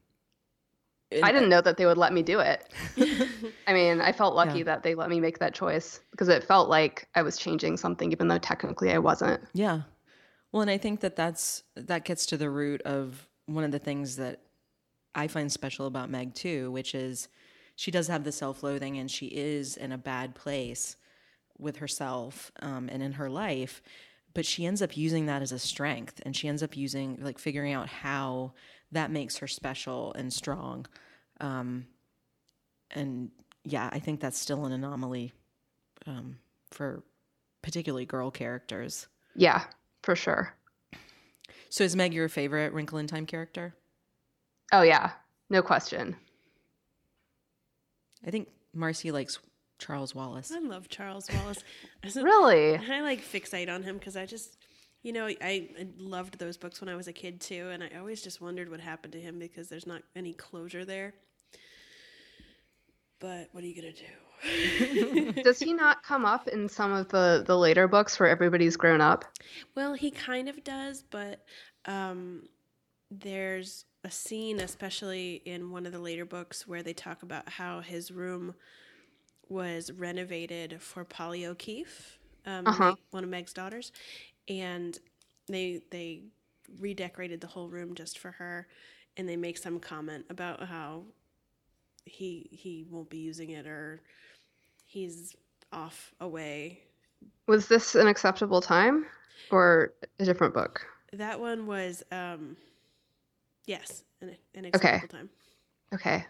I 1.22 1.32
didn't 1.32 1.48
know 1.48 1.62
that 1.62 1.78
they 1.78 1.86
would 1.86 1.96
let 1.96 2.12
me 2.12 2.22
do 2.22 2.38
it. 2.40 2.70
I 3.66 3.72
mean, 3.72 4.00
I 4.00 4.12
felt 4.12 4.34
lucky 4.34 4.58
Yeah. 4.58 4.64
that 4.64 4.82
they 4.82 4.94
let 4.94 5.08
me 5.08 5.20
make 5.20 5.38
that 5.38 5.54
choice 5.54 6.00
because 6.10 6.28
it 6.28 6.44
felt 6.44 6.68
like 6.68 7.08
I 7.14 7.22
was 7.22 7.38
changing 7.38 7.78
something, 7.78 8.12
even 8.12 8.28
though 8.28 8.38
technically 8.38 8.92
I 8.92 8.98
wasn't. 8.98 9.42
Yeah. 9.54 9.82
Well, 10.52 10.62
and 10.62 10.70
I 10.70 10.76
think 10.78 11.00
that 11.00 11.16
that's 11.16 11.62
that 11.76 12.04
gets 12.04 12.26
to 12.26 12.36
the 12.36 12.50
root 12.50 12.82
of 12.82 13.26
one 13.46 13.64
of 13.64 13.70
the 13.70 13.78
things 13.78 14.16
that 14.16 14.40
I 15.14 15.28
find 15.28 15.50
special 15.50 15.86
about 15.86 16.10
Meg 16.10 16.34
too, 16.34 16.70
which 16.72 16.94
is 16.94 17.28
she 17.74 17.90
does 17.90 18.08
have 18.08 18.24
the 18.24 18.32
self-loathing 18.32 18.98
and 18.98 19.10
she 19.10 19.26
is 19.26 19.76
in 19.76 19.92
a 19.92 19.98
bad 19.98 20.34
place 20.34 20.96
with 21.58 21.78
herself 21.78 22.52
um, 22.60 22.88
and 22.92 23.02
in 23.02 23.12
her 23.12 23.30
life, 23.30 23.82
but 24.34 24.46
she 24.46 24.66
ends 24.66 24.82
up 24.82 24.96
using 24.96 25.26
that 25.26 25.42
as 25.42 25.52
a 25.52 25.58
strength, 25.58 26.20
and 26.24 26.36
she 26.36 26.48
ends 26.48 26.62
up 26.62 26.76
using 26.76 27.18
like 27.20 27.38
figuring 27.38 27.72
out 27.72 27.88
how 27.88 28.52
that 28.92 29.10
makes 29.10 29.38
her 29.38 29.46
special 29.46 30.12
and 30.14 30.32
strong. 30.32 30.86
Um, 31.40 31.86
and 32.90 33.30
yeah, 33.64 33.88
I 33.92 33.98
think 33.98 34.20
that's 34.20 34.38
still 34.38 34.64
an 34.64 34.72
anomaly 34.72 35.32
um, 36.06 36.38
for 36.70 37.02
particularly 37.62 38.06
girl 38.06 38.30
characters. 38.30 39.08
Yeah, 39.34 39.64
for 40.02 40.16
sure. 40.16 40.54
So 41.70 41.84
is 41.84 41.94
Meg 41.94 42.14
your 42.14 42.28
favorite 42.28 42.72
Wrinkle 42.72 42.98
in 42.98 43.06
Time 43.06 43.26
character? 43.26 43.74
Oh, 44.72 44.82
yeah, 44.82 45.10
no 45.50 45.62
question. 45.62 46.16
I 48.26 48.30
think 48.30 48.48
Marcy 48.74 49.10
likes 49.10 49.38
Charles 49.78 50.14
Wallace. 50.14 50.52
I 50.52 50.58
love 50.58 50.88
Charles 50.88 51.28
Wallace. 51.32 51.64
Really? 52.16 52.76
I 52.76 53.00
like 53.00 53.22
fixate 53.22 53.72
on 53.72 53.82
him 53.82 53.98
because 53.98 54.16
I 54.16 54.26
just, 54.26 54.56
you 55.02 55.12
know, 55.12 55.26
I, 55.26 55.36
I 55.42 55.88
loved 55.98 56.38
those 56.38 56.56
books 56.56 56.80
when 56.80 56.88
I 56.88 56.96
was 56.96 57.08
a 57.08 57.12
kid 57.12 57.40
too, 57.40 57.68
and 57.70 57.82
I 57.82 57.90
always 57.98 58.22
just 58.22 58.40
wondered 58.40 58.70
what 58.70 58.80
happened 58.80 59.12
to 59.14 59.20
him 59.20 59.38
because 59.38 59.68
there's 59.68 59.86
not 59.86 60.02
any 60.16 60.32
closure 60.32 60.84
there. 60.84 61.14
But 63.20 63.48
what 63.52 63.64
are 63.64 63.66
you 63.66 63.74
gonna 63.74 63.92
do? 63.92 65.32
Does 65.42 65.58
he 65.58 65.72
not 65.72 66.02
come 66.02 66.24
up 66.24 66.48
in 66.48 66.68
some 66.68 66.92
of 66.92 67.08
the 67.08 67.42
the 67.46 67.56
later 67.56 67.88
books 67.88 68.18
where 68.18 68.28
everybody's 68.28 68.76
grown 68.76 69.00
up? 69.00 69.24
Well, 69.74 69.94
he 69.94 70.10
kind 70.10 70.48
of 70.48 70.62
does, 70.62 71.02
but 71.02 71.44
um, 71.86 72.44
there's 73.10 73.84
a 74.04 74.10
scene, 74.10 74.60
especially 74.60 75.42
in 75.44 75.70
one 75.72 75.86
of 75.86 75.92
the 75.92 75.98
later 75.98 76.24
books, 76.24 76.66
where 76.68 76.82
they 76.82 76.92
talk 76.92 77.22
about 77.22 77.48
how 77.48 77.80
his 77.80 78.10
room 78.10 78.54
was 79.50 79.90
renovated 79.92 80.80
for 80.82 81.04
Polly 81.04 81.46
O'Keefe, 81.46 82.18
um, 82.46 82.66
Uh-huh. 82.66 82.96
One 83.10 83.24
of 83.24 83.30
Meg's 83.30 83.52
daughters, 83.52 83.92
and 84.48 84.98
they 85.48 85.82
they 85.90 86.22
redecorated 86.80 87.40
the 87.40 87.46
whole 87.48 87.68
room 87.68 87.94
just 87.94 88.18
for 88.18 88.32
her, 88.32 88.68
and 89.16 89.28
they 89.28 89.36
make 89.36 89.58
some 89.58 89.80
comment 89.80 90.26
about 90.30 90.62
how 90.64 91.04
he 92.04 92.48
he 92.52 92.84
won't 92.90 93.10
be 93.10 93.18
using 93.18 93.50
it 93.50 93.66
or 93.66 94.00
he's 94.86 95.36
off 95.72 96.14
away 96.20 96.80
Was 97.48 97.66
this 97.66 97.96
an 97.96 98.06
acceptable 98.06 98.60
time 98.60 99.06
or 99.50 99.92
a 100.20 100.24
different 100.24 100.54
book? 100.54 100.86
That 101.12 101.40
one 101.40 101.66
was, 101.66 102.02
um, 102.12 102.56
yes, 103.66 104.04
an, 104.20 104.36
an 104.54 104.64
Okay. 104.74 105.02
acceptable 105.02 105.08
time 105.08 105.30
Okay, 105.94 106.26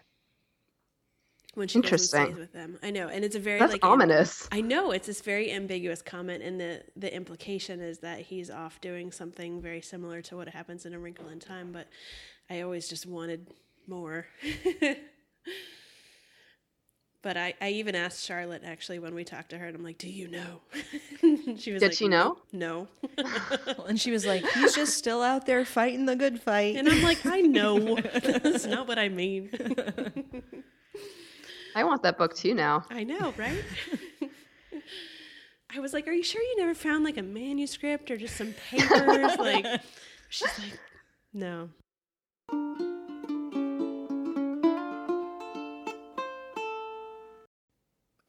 when 1.55 1.67
she 1.67 1.79
Interesting. 1.79 2.35
with 2.37 2.53
them. 2.53 2.77
I 2.83 2.91
know, 2.91 3.07
and 3.07 3.25
it's 3.25 3.35
a 3.35 3.39
very 3.39 3.59
that's 3.59 3.73
like 3.73 3.83
am- 3.83 3.91
ominous. 3.93 4.47
I 4.51 4.61
know 4.61 4.91
it's 4.91 5.07
this 5.07 5.21
very 5.21 5.51
ambiguous 5.51 6.01
comment, 6.01 6.43
and 6.43 6.59
the 6.59 6.83
the 6.95 7.13
implication 7.13 7.79
is 7.81 7.99
that 7.99 8.19
he's 8.21 8.49
off 8.49 8.79
doing 8.81 9.11
something 9.11 9.61
very 9.61 9.81
similar 9.81 10.21
to 10.23 10.35
what 10.37 10.49
happens 10.49 10.85
in 10.85 10.93
A 10.93 10.99
Wrinkle 10.99 11.27
in 11.29 11.39
Time. 11.39 11.71
But 11.71 11.87
I 12.49 12.61
always 12.61 12.87
just 12.87 13.05
wanted 13.05 13.47
more. 13.87 14.27
but 17.21 17.35
I, 17.35 17.53
I 17.59 17.69
even 17.71 17.95
asked 17.95 18.23
Charlotte 18.25 18.61
actually 18.63 18.99
when 18.99 19.13
we 19.13 19.23
talked 19.25 19.49
to 19.49 19.57
her, 19.57 19.65
and 19.67 19.75
I'm 19.75 19.83
like, 19.83 19.97
"Do 19.97 20.07
you 20.09 20.27
know?" 20.29 20.61
she 21.57 21.73
was 21.73 21.81
Did 21.81 21.87
like, 21.89 21.93
she 21.93 22.07
know? 22.07 22.37
No. 22.53 22.87
And 23.87 23.99
she 23.99 24.11
was 24.11 24.23
like, 24.25 24.45
he's 24.51 24.75
just 24.75 24.95
still 24.97 25.23
out 25.23 25.47
there 25.47 25.65
fighting 25.65 26.05
the 26.05 26.15
good 26.15 26.39
fight. 26.39 26.75
and 26.75 26.87
I'm 26.87 27.01
like, 27.01 27.25
"I 27.25 27.41
know. 27.41 27.95
That's 27.95 28.65
not 28.67 28.87
what 28.87 28.99
I 28.99 29.09
mean." 29.09 29.49
I 31.75 31.83
want 31.83 32.03
that 32.03 32.17
book 32.17 32.35
too 32.35 32.53
now. 32.53 32.83
I 32.89 33.03
know, 33.03 33.33
right? 33.37 33.63
I 35.75 35.79
was 35.79 35.93
like, 35.93 36.07
"Are 36.07 36.11
you 36.13 36.23
sure 36.23 36.41
you 36.41 36.55
never 36.57 36.73
found 36.73 37.03
like 37.03 37.17
a 37.17 37.21
manuscript 37.23 38.09
or 38.09 38.17
just 38.17 38.35
some 38.35 38.53
papers?" 38.69 39.37
like, 39.37 39.65
she's 40.29 40.59
like, 40.59 40.79
"No." 41.33 41.69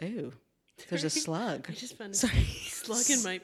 Ooh, 0.03 0.33
there's 0.89 1.05
a 1.05 1.11
slug. 1.11 1.67
I 1.69 1.73
just 1.73 1.97
found 1.97 2.13
a 2.13 2.17
Sorry. 2.17 2.45
slug 2.67 3.11
in 3.11 3.23
my 3.23 3.41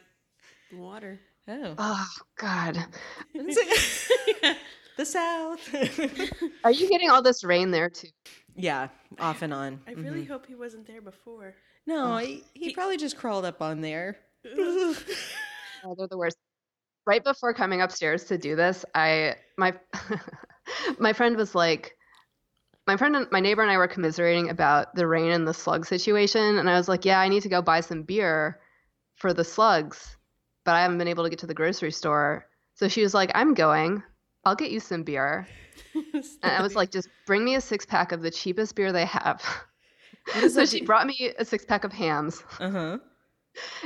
water. 0.72 1.20
Oh, 1.48 1.74
Oh 1.78 2.08
God, 2.38 2.76
the 3.34 5.04
South. 5.04 5.74
are 6.64 6.72
you 6.72 6.88
getting 6.88 7.10
all 7.10 7.22
this 7.22 7.44
rain 7.44 7.70
there 7.70 7.88
too? 7.90 8.08
Yeah, 8.56 8.88
off 9.20 9.42
and 9.42 9.52
on. 9.54 9.80
I 9.86 9.92
really 9.92 10.22
Mhm. 10.24 10.28
hope 10.28 10.46
he 10.46 10.54
wasn't 10.54 10.86
there 10.86 11.00
before. 11.00 11.54
No, 11.86 12.16
he, 12.18 12.42
he 12.54 12.72
probably 12.74 12.96
just 12.96 13.16
crawled 13.16 13.44
up 13.44 13.62
on 13.62 13.80
there. 13.80 14.16
Oh, 15.84 15.94
they're 15.96 16.08
the 16.08 16.18
worst. 16.18 16.36
Right 17.06 17.22
before 17.22 17.54
coming 17.54 17.80
upstairs 17.80 18.24
to 18.24 18.38
do 18.38 18.56
this, 18.56 18.84
I 18.94 19.36
my 19.56 19.74
my 20.98 21.12
friend 21.12 21.36
was 21.36 21.54
like, 21.54 21.96
my 22.86 22.96
friend 22.96 23.14
and 23.14 23.30
my 23.30 23.38
neighbor 23.40 23.62
and 23.62 23.70
I 23.70 23.76
were 23.76 23.86
commiserating 23.86 24.50
about 24.50 24.94
the 24.96 25.06
rain 25.06 25.30
and 25.30 25.46
the 25.46 25.54
slug 25.54 25.86
situation, 25.86 26.58
and 26.58 26.68
I 26.68 26.76
was 26.76 26.88
like, 26.88 27.04
yeah, 27.04 27.20
I 27.20 27.28
need 27.28 27.42
to 27.42 27.48
go 27.48 27.62
buy 27.62 27.80
some 27.80 28.02
beer 28.02 28.60
for 29.14 29.32
the 29.32 29.44
slugs, 29.44 30.16
but 30.64 30.74
I 30.74 30.82
haven't 30.82 30.98
been 30.98 31.08
able 31.08 31.22
to 31.24 31.30
get 31.30 31.38
to 31.40 31.46
the 31.46 31.54
grocery 31.54 31.92
store. 31.92 32.46
So 32.74 32.88
she 32.88 33.02
was 33.02 33.14
like, 33.14 33.30
I'm 33.34 33.54
going. 33.54 34.02
I'll 34.46 34.54
get 34.54 34.70
you 34.70 34.80
some 34.80 35.02
beer. 35.02 35.46
And 36.14 36.52
I 36.52 36.62
was 36.62 36.74
like, 36.74 36.90
just 36.90 37.08
bring 37.26 37.44
me 37.44 37.54
a 37.56 37.60
six 37.60 37.84
pack 37.86 38.12
of 38.12 38.22
the 38.22 38.30
cheapest 38.30 38.74
beer 38.76 38.92
they 38.92 39.04
have. 39.06 39.42
so 40.50 40.64
she 40.64 40.80
do? 40.80 40.86
brought 40.86 41.06
me 41.06 41.32
a 41.38 41.44
six 41.44 41.64
pack 41.64 41.84
of 41.84 41.92
Hamm's 41.92 42.42
Uh 42.60 42.70
huh. 42.70 42.98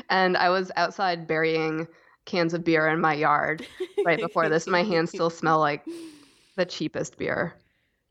and 0.08 0.36
I 0.36 0.48
was 0.50 0.70
outside 0.76 1.26
burying 1.26 1.86
cans 2.26 2.52
of 2.54 2.64
beer 2.64 2.88
in 2.88 3.00
my 3.00 3.14
yard 3.14 3.66
right 4.04 4.18
before 4.20 4.48
this. 4.48 4.66
My 4.66 4.82
hands 4.82 5.10
still 5.10 5.30
smell 5.30 5.58
like 5.60 5.84
the 6.56 6.64
cheapest 6.64 7.16
beer. 7.18 7.54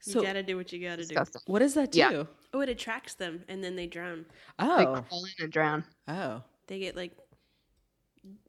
you 0.06 0.22
gotta 0.22 0.44
do 0.44 0.56
what 0.58 0.72
you 0.74 0.86
gotta 0.88 1.06
do. 1.06 1.16
What 1.48 1.60
does 1.60 1.74
that 1.76 1.92
do? 1.92 2.00
Yeah. 2.00 2.24
Oh, 2.54 2.62
it 2.62 2.70
attracts 2.70 3.14
them, 3.16 3.44
and 3.48 3.64
then 3.64 3.76
they 3.76 3.86
drown. 3.88 4.26
Oh. 4.60 4.78
They 4.78 4.86
crawl 4.86 5.26
in 5.26 5.44
and 5.44 5.52
drown. 5.52 5.84
oh, 6.08 6.42
They 6.68 6.80
get 6.80 6.96
like 6.96 7.12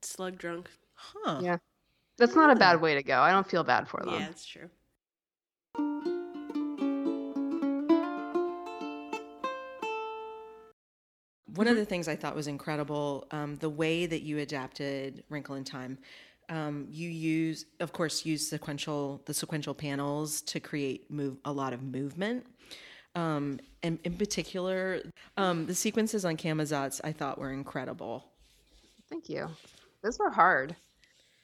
slug 0.03 0.39
drunk. 0.39 0.69
Huh. 0.95 1.41
Yeah. 1.43 1.57
That's 2.20 2.35
not 2.35 2.50
a 2.50 2.54
bad 2.54 2.83
way 2.83 2.94
to 2.94 3.02
go. 3.02 3.18
I 3.18 3.33
don't 3.33 3.48
feel 3.48 3.64
bad 3.64 3.88
for 3.88 4.02
them. 4.04 4.12
Yeah, 4.12 4.28
it's 4.28 4.44
true. 4.44 4.68
One 11.54 11.66
of 11.66 11.76
the 11.76 11.87
things 11.87 12.09
I 12.09 12.16
thought 12.16 12.37
was 12.37 12.46
incredible, 12.46 13.26
um, 13.30 13.56
the 13.56 13.70
way 13.70 14.04
that 14.04 14.20
you 14.20 14.38
adapted 14.38 15.24
Wrinkle 15.30 15.54
in 15.54 15.64
Time. 15.64 15.96
Um, 16.50 16.88
you 16.90 17.09
use, 17.09 17.64
of 17.80 17.94
course, 17.94 18.26
use 18.26 18.46
sequential 18.46 19.22
the 19.24 19.33
sequential 19.33 19.72
panels 19.72 20.42
to 20.42 20.61
create 20.61 21.11
move 21.11 21.38
a 21.46 21.52
lot 21.52 21.72
of 21.72 21.83
movement. 21.83 22.44
Um, 23.14 23.61
and 23.83 23.98
in 24.04 24.18
particular, 24.18 25.00
um, 25.38 25.66
the 25.66 25.74
sequences 25.74 26.26
on 26.26 26.37
Camazotz 26.37 27.00
I 27.02 27.12
thought 27.12 27.38
were 27.38 27.52
incredible. 27.52 28.26
Thank 29.09 29.30
you. 29.30 29.48
Those 30.02 30.18
were 30.18 30.30
hard. 30.30 30.76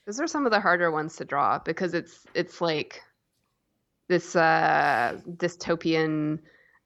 Those 0.06 0.20
are 0.20 0.26
some 0.26 0.46
of 0.46 0.52
the 0.52 0.60
harder 0.60 0.90
ones 0.90 1.16
to 1.16 1.24
draw 1.24 1.58
because 1.58 1.94
it's 1.94 2.24
it's 2.34 2.60
like 2.60 3.02
this 4.08 4.36
uh, 4.36 5.18
dystopian 5.36 6.38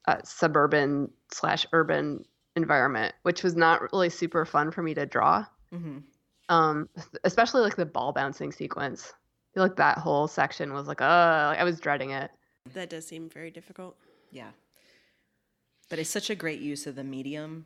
uh, 0.07 0.17
suburban 0.23 1.09
slash 1.31 1.65
urban 1.71 2.25
environment, 2.55 3.13
which 3.21 3.43
was 3.43 3.55
not 3.55 3.81
really 3.93 4.09
super 4.09 4.43
fun 4.45 4.71
for 4.71 4.81
me 4.81 4.93
to 4.95 5.05
draw. 5.05 5.45
hmm 5.71 5.99
Um, 6.49 6.89
especially 7.23 7.61
like 7.61 7.75
the 7.75 7.85
ball 7.85 8.11
bouncing 8.11 8.51
sequence. 8.51 9.13
I 9.13 9.49
feel 9.53 9.63
like 9.63 9.75
that 9.75 9.97
whole 9.99 10.27
section 10.27 10.73
was 10.73 10.87
like, 10.87 11.01
uh, 11.01 11.55
I 11.57 11.63
was 11.63 11.79
dreading 11.79 12.11
it. 12.11 12.31
That 12.73 12.89
does 12.89 13.05
seem 13.07 13.29
very 13.29 13.51
difficult. 13.51 13.97
Yeah. 14.31 14.51
But 15.89 15.99
it's 15.99 16.09
such 16.09 16.29
a 16.29 16.35
great 16.35 16.61
use 16.61 16.87
of 16.87 16.95
the 16.95 17.03
medium. 17.03 17.65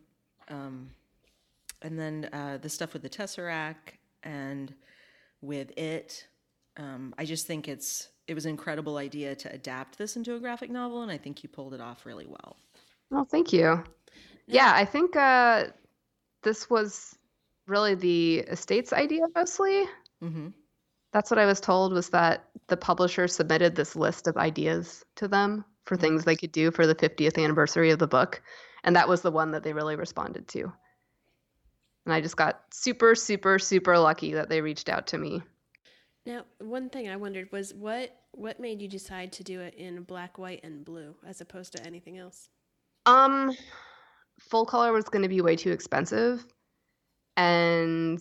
Um, 0.49 0.89
and 1.81 1.99
then 1.99 2.29
uh, 2.33 2.57
the 2.61 2.69
stuff 2.69 2.93
with 2.93 3.03
the 3.03 3.09
Tesseract 3.09 3.97
and 4.23 4.73
with 5.45 5.77
it. 5.77 6.27
Um, 6.77 7.13
I 7.17 7.25
just 7.25 7.47
think 7.47 7.67
it's 7.67 8.09
it 8.27 8.33
was 8.33 8.45
an 8.45 8.51
incredible 8.51 8.97
idea 8.97 9.35
to 9.35 9.53
adapt 9.53 9.97
this 9.97 10.15
into 10.15 10.35
a 10.35 10.39
graphic 10.39 10.69
novel, 10.69 11.03
and 11.03 11.11
I 11.11 11.17
think 11.17 11.43
you 11.43 11.49
pulled 11.49 11.73
it 11.73 11.81
off 11.81 12.05
really 12.05 12.25
well. 12.27 12.57
Well, 13.11 13.25
thank 13.25 13.53
you. 13.53 13.83
Yeah, 14.47 14.71
I 14.75 14.85
think 14.85 15.15
uh, 15.15 15.65
this 16.43 16.69
was 16.69 17.17
really 17.67 17.95
the 17.95 18.39
estate's 18.39 18.93
idea 18.93 19.21
mostly. 19.35 19.85
Mm-hmm. 20.23 20.49
That's 21.13 21.31
what 21.31 21.39
I 21.39 21.45
was 21.45 21.61
told 21.61 21.93
was 21.93 22.09
that 22.09 22.45
the 22.67 22.77
publisher 22.77 23.27
submitted 23.27 23.75
this 23.75 23.95
list 23.95 24.27
of 24.27 24.37
ideas 24.37 25.05
to 25.15 25.27
them 25.27 25.63
for 25.85 25.95
things 25.95 26.25
they 26.25 26.35
could 26.35 26.51
do 26.51 26.71
for 26.71 26.85
the 26.85 26.95
50th 26.95 27.41
anniversary 27.41 27.91
of 27.91 27.99
the 27.99 28.07
book. 28.07 28.41
And 28.83 28.95
that 28.95 29.07
was 29.07 29.21
the 29.21 29.31
one 29.31 29.51
that 29.51 29.63
they 29.63 29.73
really 29.73 29.95
responded 29.95 30.47
to. 30.49 30.71
And 32.05 32.13
I 32.13 32.21
just 32.21 32.37
got 32.37 32.61
super, 32.71 33.15
super, 33.15 33.57
super 33.59 33.97
lucky 33.97 34.33
that 34.33 34.49
they 34.49 34.61
reached 34.61 34.89
out 34.89 35.07
to 35.07 35.17
me. 35.17 35.41
Now, 36.25 36.45
one 36.59 36.89
thing 36.89 37.09
I 37.09 37.15
wondered 37.15 37.51
was 37.51 37.73
what 37.73 38.15
what 38.31 38.59
made 38.59 38.81
you 38.81 38.87
decide 38.87 39.31
to 39.33 39.43
do 39.43 39.61
it 39.61 39.75
in 39.75 40.03
black, 40.03 40.37
white, 40.37 40.61
and 40.63 40.83
blue 40.83 41.15
as 41.25 41.39
opposed 41.39 41.71
to 41.73 41.85
anything 41.85 42.17
else? 42.17 42.49
Um, 43.05 43.55
full 44.39 44.65
color 44.65 44.91
was 44.91 45.05
going 45.05 45.21
to 45.21 45.29
be 45.29 45.41
way 45.41 45.55
too 45.55 45.71
expensive. 45.71 46.45
And 47.37 48.19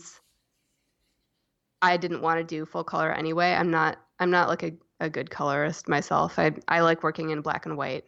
I 1.83 1.97
didn't 1.97 2.23
want 2.23 2.39
to 2.39 2.45
do 2.45 2.65
full 2.65 2.85
color 2.85 3.13
anyway. 3.13 3.53
I'm 3.53 3.71
not 3.71 3.99
I'm 4.19 4.31
not 4.31 4.49
like 4.49 4.63
a, 4.63 4.73
a 5.01 5.11
good 5.11 5.31
colorist 5.31 5.89
myself. 5.89 6.39
I 6.39 6.53
I 6.69 6.81
like 6.81 7.03
working 7.03 7.31
in 7.31 7.41
black 7.41 7.67
and 7.67 7.77
white 7.77 8.05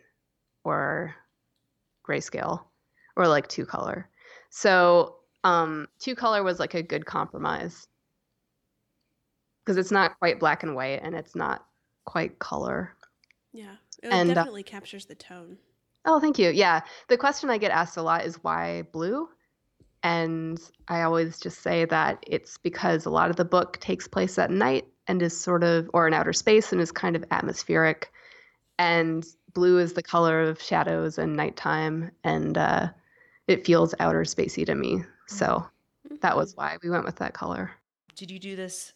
or 0.65 1.15
grayscale 2.07 2.65
or 3.17 3.29
like 3.29 3.49
two 3.49 3.67
color. 3.67 4.09
So 4.51 5.17
um 5.47 5.87
two 5.99 6.15
color 6.15 6.43
was 6.43 6.59
like 6.59 6.75
a 6.75 6.83
good 6.83 7.07
compromise. 7.07 7.87
Because 9.65 9.77
it's 9.79 9.93
not 9.93 10.19
quite 10.19 10.41
black 10.41 10.63
and 10.63 10.75
white 10.75 11.01
and 11.03 11.15
it's 11.15 11.35
not 11.35 11.65
quite 12.05 12.39
color. 12.39 12.93
Yeah, 13.53 13.77
it 14.03 14.09
And, 14.13 14.31
uh, 14.31 14.35
definitely 14.35 14.63
captures 14.63 15.07
the 15.07 15.15
tone. 15.15 15.57
Oh, 16.05 16.21
thank 16.21 16.39
you. 16.39 16.51
Yeah. 16.51 16.81
The 17.09 17.17
question 17.17 17.51
I 17.51 17.59
get 17.59 17.71
asked 17.71 17.97
a 17.97 18.03
lot 18.03 18.25
is 18.25 18.43
why 18.43 18.83
blue? 18.93 19.29
And 20.03 20.61
I 20.89 21.03
always 21.03 21.41
just 21.41 21.63
say 21.63 21.85
that 21.87 22.23
it's 22.27 22.59
because 22.59 23.07
a 23.07 23.11
lot 23.11 23.31
of 23.31 23.37
the 23.37 23.45
book 23.45 23.79
takes 23.81 24.07
place 24.07 24.39
at 24.39 24.51
night 24.51 24.87
and 25.09 25.21
is 25.21 25.39
sort 25.39 25.65
of, 25.65 25.91
or 25.95 26.07
in 26.07 26.15
outer 26.15 26.33
space 26.33 26.71
and 26.73 26.81
is 26.81 26.93
kind 26.93 27.17
of 27.17 27.25
atmospheric. 27.31 28.13
And 28.79 29.27
blue 29.53 29.79
is 29.79 29.95
the 29.95 30.03
color 30.03 30.43
of 30.43 30.63
shadows 30.63 31.19
and 31.19 31.35
nighttime. 31.35 32.13
And 32.23 32.57
uh, 32.57 32.89
it 33.49 33.67
feels 33.67 33.95
outer 33.99 34.23
spacey 34.23 34.65
to 34.67 34.75
me. 34.75 35.03
So 35.27 35.67
that 36.21 36.37
was 36.37 36.57
why 36.57 36.79
we 36.83 36.91
went 36.91 37.05
with 37.05 37.17
that 37.17 37.35
color. 37.35 37.71
Did 38.15 38.31
you 38.31 38.39
do 38.39 38.57
this 38.57 38.93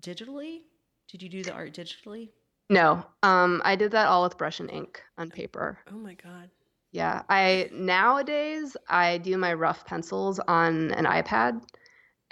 digitally? 0.00 0.62
Did 1.08 1.22
you 1.22 1.28
do 1.28 1.42
the 1.42 1.52
art 1.52 1.72
digitally? 1.72 2.30
No, 2.68 3.04
um, 3.22 3.62
I 3.64 3.76
did 3.76 3.92
that 3.92 4.08
all 4.08 4.24
with 4.24 4.38
brush 4.38 4.58
and 4.58 4.70
ink 4.70 5.02
on 5.18 5.30
paper. 5.30 5.78
Oh 5.92 5.96
my 5.96 6.14
god. 6.14 6.50
Yeah, 6.90 7.22
I 7.28 7.68
nowadays 7.72 8.76
I 8.88 9.18
do 9.18 9.36
my 9.36 9.52
rough 9.54 9.84
pencils 9.84 10.40
on 10.48 10.92
an 10.92 11.04
iPad, 11.04 11.62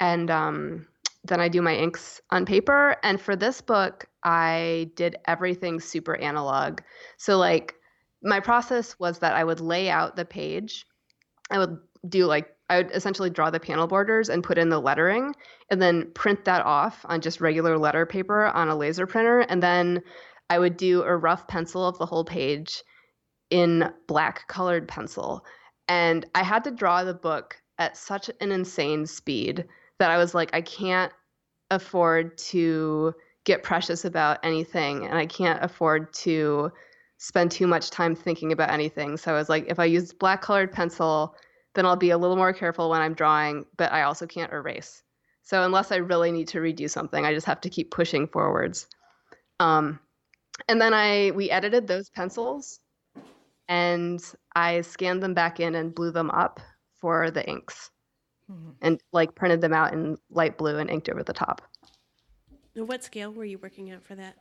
and 0.00 0.30
um, 0.30 0.86
then 1.24 1.40
I 1.40 1.48
do 1.48 1.62
my 1.62 1.74
inks 1.74 2.20
on 2.30 2.44
paper. 2.46 2.96
And 3.02 3.20
for 3.20 3.36
this 3.36 3.60
book, 3.60 4.06
I 4.24 4.90
did 4.96 5.16
everything 5.26 5.80
super 5.80 6.16
analog. 6.16 6.80
So 7.16 7.38
like 7.38 7.74
my 8.22 8.40
process 8.40 8.98
was 8.98 9.18
that 9.20 9.34
I 9.34 9.44
would 9.44 9.60
lay 9.60 9.90
out 9.90 10.16
the 10.16 10.24
page. 10.24 10.86
I 11.50 11.58
would 11.58 11.78
do 12.08 12.26
like 12.26 12.53
I 12.70 12.78
would 12.78 12.90
essentially 12.92 13.30
draw 13.30 13.50
the 13.50 13.60
panel 13.60 13.86
borders 13.86 14.28
and 14.28 14.42
put 14.42 14.58
in 14.58 14.70
the 14.70 14.80
lettering, 14.80 15.34
and 15.70 15.80
then 15.80 16.10
print 16.12 16.44
that 16.44 16.64
off 16.64 17.04
on 17.08 17.20
just 17.20 17.40
regular 17.40 17.78
letter 17.78 18.06
paper 18.06 18.46
on 18.46 18.68
a 18.68 18.76
laser 18.76 19.06
printer, 19.06 19.40
and 19.40 19.62
then 19.62 20.02
I 20.50 20.58
would 20.58 20.76
do 20.76 21.02
a 21.02 21.16
rough 21.16 21.46
pencil 21.48 21.86
of 21.86 21.98
the 21.98 22.06
whole 22.06 22.24
page 22.24 22.82
in 23.50 23.92
black 24.06 24.46
colored 24.48 24.88
pencil. 24.88 25.44
And 25.88 26.26
I 26.34 26.42
had 26.42 26.64
to 26.64 26.70
draw 26.70 27.04
the 27.04 27.14
book 27.14 27.60
at 27.78 27.96
such 27.96 28.30
an 28.40 28.52
insane 28.52 29.06
speed 29.06 29.64
that 29.98 30.10
I 30.10 30.16
was 30.16 30.34
like, 30.34 30.54
I 30.54 30.60
can't 30.60 31.12
afford 31.70 32.36
to 32.38 33.14
get 33.44 33.62
precious 33.62 34.04
about 34.04 34.38
anything 34.42 35.06
and 35.06 35.18
I 35.18 35.26
can't 35.26 35.62
afford 35.62 36.12
to 36.14 36.72
spend 37.18 37.50
too 37.50 37.66
much 37.66 37.90
time 37.90 38.14
thinking 38.14 38.52
about 38.52 38.70
anything. 38.70 39.16
So 39.16 39.32
I 39.32 39.38
was 39.38 39.48
like, 39.48 39.66
if 39.68 39.78
I 39.78 39.84
use 39.84 40.12
black 40.12 40.42
colored 40.42 40.72
pencil, 40.72 41.34
then 41.74 41.86
I'll 41.86 41.96
be 41.96 42.10
a 42.10 42.18
little 42.18 42.36
more 42.36 42.52
careful 42.52 42.88
when 42.90 43.00
I'm 43.00 43.14
drawing, 43.14 43.66
but 43.76 43.92
I 43.92 44.02
also 44.02 44.26
can't 44.26 44.52
erase. 44.52 45.02
So 45.42 45.62
unless 45.64 45.92
I 45.92 45.96
really 45.96 46.32
need 46.32 46.48
to 46.48 46.58
redo 46.58 46.88
something, 46.88 47.24
I 47.26 47.34
just 47.34 47.46
have 47.46 47.60
to 47.62 47.70
keep 47.70 47.90
pushing 47.90 48.26
forwards. 48.26 48.86
Um, 49.60 49.98
and 50.68 50.80
then 50.80 50.94
I 50.94 51.32
we 51.32 51.50
edited 51.50 51.86
those 51.86 52.08
pencils 52.10 52.80
and 53.68 54.22
I 54.54 54.80
scanned 54.82 55.22
them 55.22 55.34
back 55.34 55.60
in 55.60 55.74
and 55.74 55.94
blew 55.94 56.12
them 56.12 56.30
up 56.30 56.60
for 57.00 57.30
the 57.30 57.46
inks 57.48 57.90
Mhm. 58.50 58.74
and 58.82 59.00
like 59.12 59.34
printed 59.34 59.60
them 59.60 59.72
out 59.72 59.92
in 59.92 60.16
light 60.30 60.56
blue 60.58 60.78
and 60.78 60.88
inked 60.90 61.08
over 61.08 61.22
the 61.22 61.32
top. 61.32 61.62
What 62.74 63.02
scale 63.04 63.32
were 63.32 63.44
you 63.44 63.58
working 63.58 63.90
at 63.90 64.02
for 64.02 64.14
that? 64.14 64.36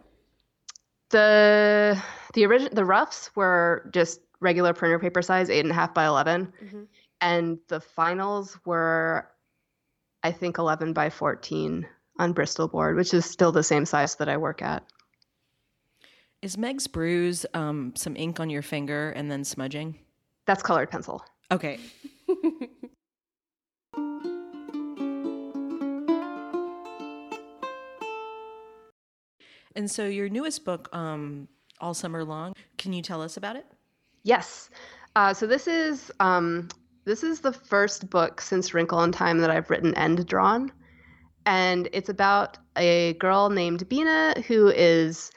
The 1.10 2.02
the 2.34 2.46
original 2.46 2.74
the 2.74 2.86
roughs 2.86 3.32
were 3.36 3.90
just 3.94 4.20
regular 4.40 4.74
printer 4.74 5.00
paper 5.00 5.22
size, 5.22 5.50
eight 5.50 5.62
and 5.62 5.72
a 5.72 5.74
half 5.74 5.94
by 5.94 6.06
11 6.06 6.52
Mhm. 6.64 6.88
And 7.24 7.58
the 7.70 7.80
finals 7.80 8.60
were, 8.66 9.28
I 10.22 10.32
think, 10.32 10.60
eleven 10.60 10.94
by 10.94 11.10
fourteen 11.10 11.88
on 12.20 12.34
Bristol 12.34 12.68
board, 12.68 12.96
which 12.98 13.14
is 13.14 13.26
still 13.26 13.52
the 13.52 13.64
same 13.64 13.86
size 13.86 14.16
that 14.16 14.30
I 14.30 14.38
work 14.38 14.62
at. 14.62 14.84
Is 16.44 16.58
Meg's 16.58 16.88
bruise 16.88 17.46
um, 17.54 17.94
some 17.96 18.18
ink 18.18 18.42
on 18.42 18.50
your 18.50 18.62
finger 18.62 19.12
and 19.12 19.32
then 19.32 19.46
smudging? 19.46 19.98
That's 20.46 20.62
colored 20.62 20.92
pencil. 20.92 21.24
Okay. 21.50 21.80
and 29.76 29.90
so 29.90 30.06
your 30.06 30.28
newest 30.28 30.66
book, 30.66 30.90
um, 30.94 31.48
All 31.80 31.94
Summer 31.94 32.26
Long, 32.26 32.54
can 32.78 32.92
you 32.92 33.02
tell 33.02 33.22
us 33.22 33.38
about 33.38 33.56
it? 33.56 33.66
Yes. 34.24 34.70
Uh, 35.16 35.34
so 35.34 35.48
this 35.48 35.68
is 35.68 36.12
um, 36.20 36.68
this 37.06 37.24
is 37.24 37.42
the 37.42 37.54
first 37.54 38.10
book 38.10 38.42
since 38.42 38.74
Wrinkle 38.74 39.04
in 39.04 39.12
Time 39.12 39.40
that 39.40 39.50
I've 39.50 39.70
written 39.70 39.94
and 39.96 40.26
drawn, 40.26 40.72
and 41.46 41.90
it's 41.92 42.10
about 42.10 42.58
a 42.78 43.14
girl 43.14 43.50
named 43.50 43.88
Bina 43.90 44.36
who 44.48 44.70
is 44.70 45.32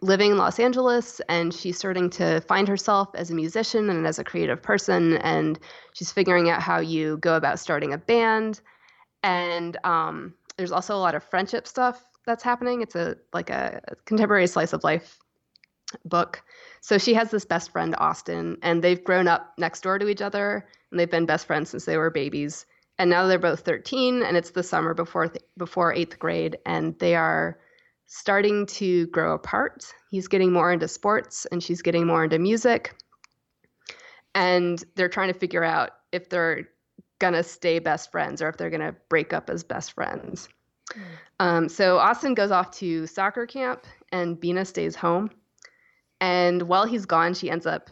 living 0.00 0.30
in 0.30 0.36
Los 0.36 0.60
Angeles 0.60 1.20
and 1.28 1.52
she's 1.52 1.76
starting 1.76 2.08
to 2.08 2.40
find 2.42 2.68
herself 2.68 3.08
as 3.14 3.30
a 3.30 3.34
musician 3.34 3.90
and 3.90 4.06
as 4.06 4.18
a 4.18 4.24
creative 4.24 4.62
person, 4.62 5.16
and 5.18 5.58
she's 5.92 6.12
figuring 6.12 6.50
out 6.50 6.62
how 6.62 6.78
you 6.78 7.16
go 7.18 7.36
about 7.36 7.58
starting 7.58 7.92
a 7.92 7.98
band, 7.98 8.60
and 9.22 9.76
um, 9.84 10.34
there's 10.56 10.72
also 10.72 10.94
a 10.94 10.98
lot 10.98 11.14
of 11.14 11.24
friendship 11.24 11.66
stuff 11.66 12.04
that's 12.26 12.42
happening. 12.42 12.82
It's 12.82 12.94
a 12.94 13.16
like 13.32 13.50
a 13.50 13.80
contemporary 14.04 14.46
slice 14.46 14.72
of 14.72 14.84
life 14.84 15.18
book. 16.04 16.42
So 16.80 16.98
she 16.98 17.14
has 17.14 17.30
this 17.30 17.44
best 17.44 17.70
friend, 17.72 17.94
Austin, 17.98 18.56
and 18.62 18.82
they've 18.82 19.02
grown 19.02 19.28
up 19.28 19.54
next 19.58 19.82
door 19.82 19.98
to 19.98 20.08
each 20.08 20.22
other, 20.22 20.66
and 20.90 20.98
they've 20.98 21.10
been 21.10 21.26
best 21.26 21.46
friends 21.46 21.70
since 21.70 21.84
they 21.84 21.96
were 21.96 22.10
babies. 22.10 22.66
and 22.98 23.10
now 23.10 23.26
they're 23.26 23.38
both 23.38 23.60
13 23.60 24.22
and 24.22 24.36
it's 24.36 24.50
the 24.50 24.62
summer 24.62 24.92
before 24.92 25.28
th- 25.28 25.44
before 25.56 25.94
8th 25.94 26.18
grade 26.18 26.58
and 26.66 26.98
they 26.98 27.14
are 27.14 27.58
starting 28.06 28.66
to 28.66 29.06
grow 29.08 29.34
apart. 29.34 29.84
He's 30.10 30.28
getting 30.28 30.52
more 30.52 30.72
into 30.72 30.88
sports 30.88 31.46
and 31.52 31.62
she's 31.62 31.82
getting 31.82 32.06
more 32.06 32.24
into 32.24 32.38
music. 32.38 32.94
And 34.34 34.82
they're 34.96 35.08
trying 35.08 35.32
to 35.32 35.38
figure 35.38 35.64
out 35.64 35.90
if 36.12 36.28
they're 36.28 36.68
going 37.18 37.34
to 37.34 37.42
stay 37.42 37.78
best 37.78 38.10
friends 38.10 38.40
or 38.40 38.48
if 38.48 38.56
they're 38.56 38.70
going 38.70 38.80
to 38.80 38.96
break 39.08 39.32
up 39.32 39.50
as 39.50 39.62
best 39.62 39.92
friends. 39.92 40.48
Mm. 40.92 41.02
Um, 41.40 41.68
so 41.68 41.98
Austin 41.98 42.34
goes 42.34 42.50
off 42.50 42.70
to 42.78 43.06
soccer 43.06 43.46
camp 43.46 43.86
and 44.10 44.40
Bina 44.40 44.64
stays 44.64 44.96
home. 44.96 45.30
And 46.20 46.62
while 46.62 46.84
he's 46.84 47.06
gone, 47.06 47.34
she 47.34 47.50
ends 47.50 47.66
up 47.66 47.90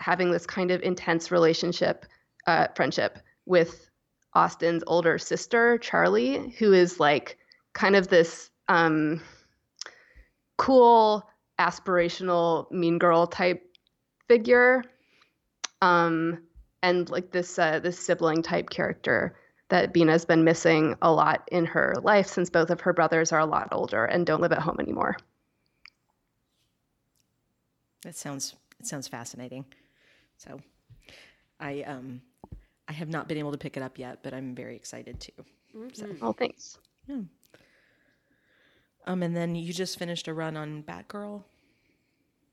having 0.00 0.30
this 0.30 0.46
kind 0.46 0.70
of 0.70 0.82
intense 0.82 1.30
relationship, 1.30 2.06
uh, 2.46 2.68
friendship 2.74 3.18
with 3.46 3.90
Austin's 4.34 4.84
older 4.86 5.18
sister, 5.18 5.78
Charlie, 5.78 6.54
who 6.58 6.72
is 6.72 7.00
like 7.00 7.38
kind 7.74 7.96
of 7.96 8.08
this 8.08 8.50
um, 8.68 9.20
cool, 10.56 11.28
aspirational, 11.58 12.70
mean 12.70 12.98
girl 12.98 13.26
type 13.26 13.64
figure. 14.28 14.84
Um, 15.82 16.42
and 16.82 17.08
like 17.10 17.32
this 17.32 17.58
uh, 17.58 17.80
this 17.80 17.98
sibling 17.98 18.42
type 18.42 18.70
character 18.70 19.36
that 19.68 19.92
Bina's 19.92 20.24
been 20.24 20.44
missing 20.44 20.94
a 21.02 21.12
lot 21.12 21.46
in 21.50 21.66
her 21.66 21.94
life 22.02 22.26
since 22.26 22.50
both 22.50 22.70
of 22.70 22.80
her 22.80 22.92
brothers 22.92 23.32
are 23.32 23.40
a 23.40 23.46
lot 23.46 23.68
older 23.72 24.04
and 24.04 24.24
don't 24.24 24.40
live 24.40 24.52
at 24.52 24.60
home 24.60 24.76
anymore. 24.80 25.16
That 28.02 28.16
sounds 28.16 28.54
it 28.80 28.86
sounds 28.86 29.08
fascinating. 29.08 29.64
So, 30.36 30.60
I 31.60 31.82
um, 31.82 32.20
I 32.88 32.92
have 32.92 33.08
not 33.08 33.28
been 33.28 33.38
able 33.38 33.52
to 33.52 33.58
pick 33.58 33.76
it 33.76 33.82
up 33.82 33.98
yet, 33.98 34.20
but 34.22 34.32
I'm 34.32 34.54
very 34.54 34.76
excited 34.76 35.20
to. 35.20 35.32
Mm-hmm. 35.76 35.88
So, 35.92 36.06
oh, 36.22 36.32
thanks. 36.32 36.78
Yeah. 37.06 37.20
Um, 39.06 39.22
and 39.22 39.34
then 39.36 39.54
you 39.54 39.72
just 39.72 39.98
finished 39.98 40.28
a 40.28 40.34
run 40.34 40.56
on 40.56 40.82
Batgirl. 40.82 41.42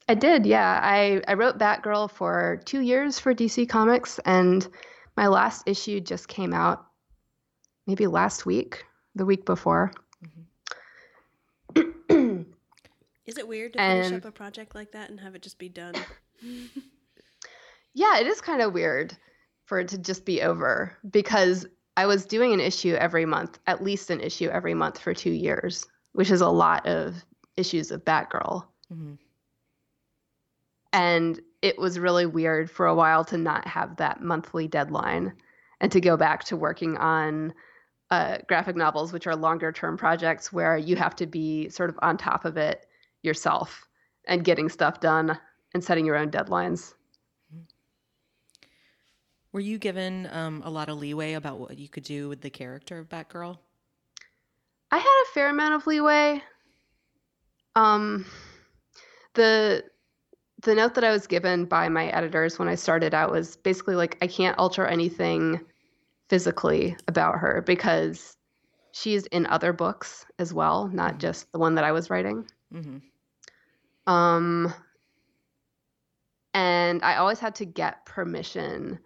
I 0.07 0.13
did, 0.15 0.45
yeah. 0.45 0.79
I 0.81 1.21
I 1.27 1.33
wrote 1.33 1.57
Batgirl 1.57 2.11
for 2.11 2.61
two 2.65 2.81
years 2.81 3.19
for 3.19 3.33
DC 3.33 3.67
Comics, 3.67 4.19
and 4.19 4.67
my 5.17 5.27
last 5.27 5.63
issue 5.67 5.99
just 5.99 6.27
came 6.27 6.53
out 6.53 6.85
maybe 7.87 8.07
last 8.07 8.45
week, 8.45 8.85
the 9.15 9.25
week 9.25 9.45
before. 9.45 9.91
Mm-hmm. 11.75 11.91
Is 13.25 13.37
it 13.37 13.47
weird 13.47 13.73
to 13.73 13.81
and, 13.81 14.03
finish 14.03 14.17
up 14.17 14.29
a 14.29 14.31
project 14.31 14.75
like 14.75 14.91
that 14.91 15.09
and 15.09 15.19
have 15.19 15.35
it 15.35 15.41
just 15.41 15.57
be 15.57 15.69
done? 15.69 15.95
yeah, 17.93 18.19
it 18.19 18.27
is 18.27 18.41
kind 18.41 18.61
of 18.61 18.73
weird 18.73 19.15
for 19.65 19.79
it 19.79 19.87
to 19.89 19.97
just 19.97 20.25
be 20.25 20.41
over 20.41 20.95
because 21.09 21.65
I 21.97 22.05
was 22.05 22.25
doing 22.25 22.53
an 22.53 22.59
issue 22.59 22.93
every 22.93 23.25
month, 23.25 23.57
at 23.67 23.83
least 23.83 24.09
an 24.09 24.21
issue 24.21 24.49
every 24.49 24.73
month 24.73 24.99
for 24.99 25.13
two 25.13 25.31
years, 25.31 25.85
which 26.13 26.29
is 26.29 26.41
a 26.41 26.49
lot 26.49 26.85
of 26.85 27.15
issues 27.57 27.89
of 27.89 28.05
Batgirl. 28.05 28.65
Mm-hmm. 28.93 29.13
And 30.93 31.39
it 31.61 31.79
was 31.79 31.97
really 31.97 32.25
weird 32.25 32.69
for 32.69 32.85
a 32.85 32.95
while 32.95 33.25
to 33.25 33.37
not 33.37 33.67
have 33.67 33.97
that 33.97 34.21
monthly 34.21 34.67
deadline 34.67 35.33
and 35.81 35.91
to 35.91 35.99
go 35.99 36.15
back 36.15 36.43
to 36.45 36.55
working 36.55 36.95
on 36.97 37.53
uh, 38.11 38.37
graphic 38.47 38.75
novels, 38.75 39.11
which 39.11 39.25
are 39.25 39.35
longer 39.35 39.71
term 39.71 39.97
projects 39.97 40.53
where 40.53 40.77
you 40.77 40.95
have 40.95 41.15
to 41.15 41.25
be 41.25 41.69
sort 41.69 41.89
of 41.89 41.97
on 42.01 42.17
top 42.17 42.45
of 42.45 42.55
it 42.55 42.84
yourself 43.25 43.87
and 44.27 44.43
getting 44.43 44.69
stuff 44.69 44.99
done 44.99 45.37
and 45.73 45.83
setting 45.83 46.05
your 46.05 46.15
own 46.15 46.31
deadlines. 46.31 46.93
Were 49.51 49.61
you 49.61 49.77
given 49.77 50.27
um, 50.31 50.61
a 50.65 50.69
lot 50.69 50.89
of 50.89 50.97
leeway 50.97 51.33
about 51.33 51.59
what 51.59 51.77
you 51.77 51.87
could 51.87 52.03
do 52.03 52.27
with 52.27 52.41
the 52.41 52.49
character 52.49 52.99
of 52.99 53.07
Batgirl? 53.07 53.57
I 54.91 54.97
had 54.97 55.23
a 55.23 55.33
fair 55.33 55.49
amount 55.49 55.75
of 55.75 55.87
leeway. 55.87 56.41
Um, 57.75 58.25
the 59.33 59.83
the 60.63 60.75
note 60.75 60.95
that 60.95 61.03
I 61.03 61.11
was 61.11 61.27
given 61.27 61.65
by 61.65 61.89
my 61.89 62.07
editors 62.07 62.57
when 62.57 62.67
I 62.67 62.75
started 62.75 63.13
out 63.13 63.31
was 63.31 63.55
basically 63.55 63.95
like 63.95 64.17
I 64.21 64.27
can't 64.27 64.57
alter 64.57 64.85
anything 64.85 65.61
physically 66.29 66.97
about 67.07 67.35
her 67.35 67.61
because 67.65 68.35
she's 68.91 69.25
in 69.27 69.45
other 69.45 69.73
books 69.73 70.25
as 70.39 70.53
well, 70.53 70.87
not 70.87 71.11
mm-hmm. 71.11 71.19
just 71.19 71.51
the 71.51 71.59
one 71.59 71.75
that 71.75 71.83
I 71.83 71.91
was 71.91 72.09
writing. 72.09 72.45
Mm-hmm. 72.73 72.97
Um, 74.07 74.73
and 76.53 77.03
I 77.03 77.15
always 77.15 77.39
had 77.39 77.55
to 77.55 77.65
get 77.65 78.05
permission 78.05 78.99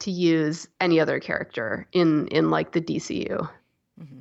to 0.00 0.10
use 0.10 0.66
any 0.80 0.98
other 0.98 1.20
character 1.20 1.86
in 1.92 2.26
in 2.28 2.50
like 2.50 2.72
the 2.72 2.80
DCU. 2.80 3.48
Mm-hmm. 4.00 4.20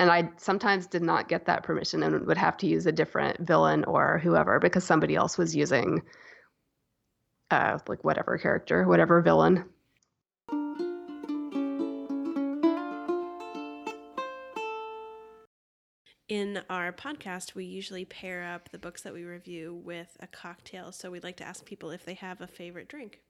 And 0.00 0.10
I 0.12 0.30
sometimes 0.36 0.86
did 0.86 1.02
not 1.02 1.28
get 1.28 1.46
that 1.46 1.64
permission 1.64 2.04
and 2.04 2.24
would 2.26 2.38
have 2.38 2.56
to 2.58 2.68
use 2.68 2.86
a 2.86 2.92
different 2.92 3.40
villain 3.40 3.84
or 3.84 4.18
whoever 4.18 4.60
because 4.60 4.84
somebody 4.84 5.16
else 5.16 5.36
was 5.36 5.56
using 5.56 6.02
uh, 7.50 7.78
like 7.88 8.04
whatever 8.04 8.38
character, 8.38 8.86
whatever 8.86 9.20
villain. 9.20 9.64
In 16.28 16.60
our 16.68 16.92
podcast, 16.92 17.54
we 17.54 17.64
usually 17.64 18.04
pair 18.04 18.44
up 18.44 18.68
the 18.70 18.78
books 18.78 19.02
that 19.02 19.14
we 19.14 19.24
review 19.24 19.74
with 19.84 20.16
a 20.20 20.26
cocktail. 20.26 20.92
So 20.92 21.10
we'd 21.10 21.24
like 21.24 21.36
to 21.38 21.44
ask 21.44 21.64
people 21.64 21.90
if 21.90 22.04
they 22.04 22.14
have 22.14 22.40
a 22.40 22.46
favorite 22.46 22.88
drink. 22.88 23.20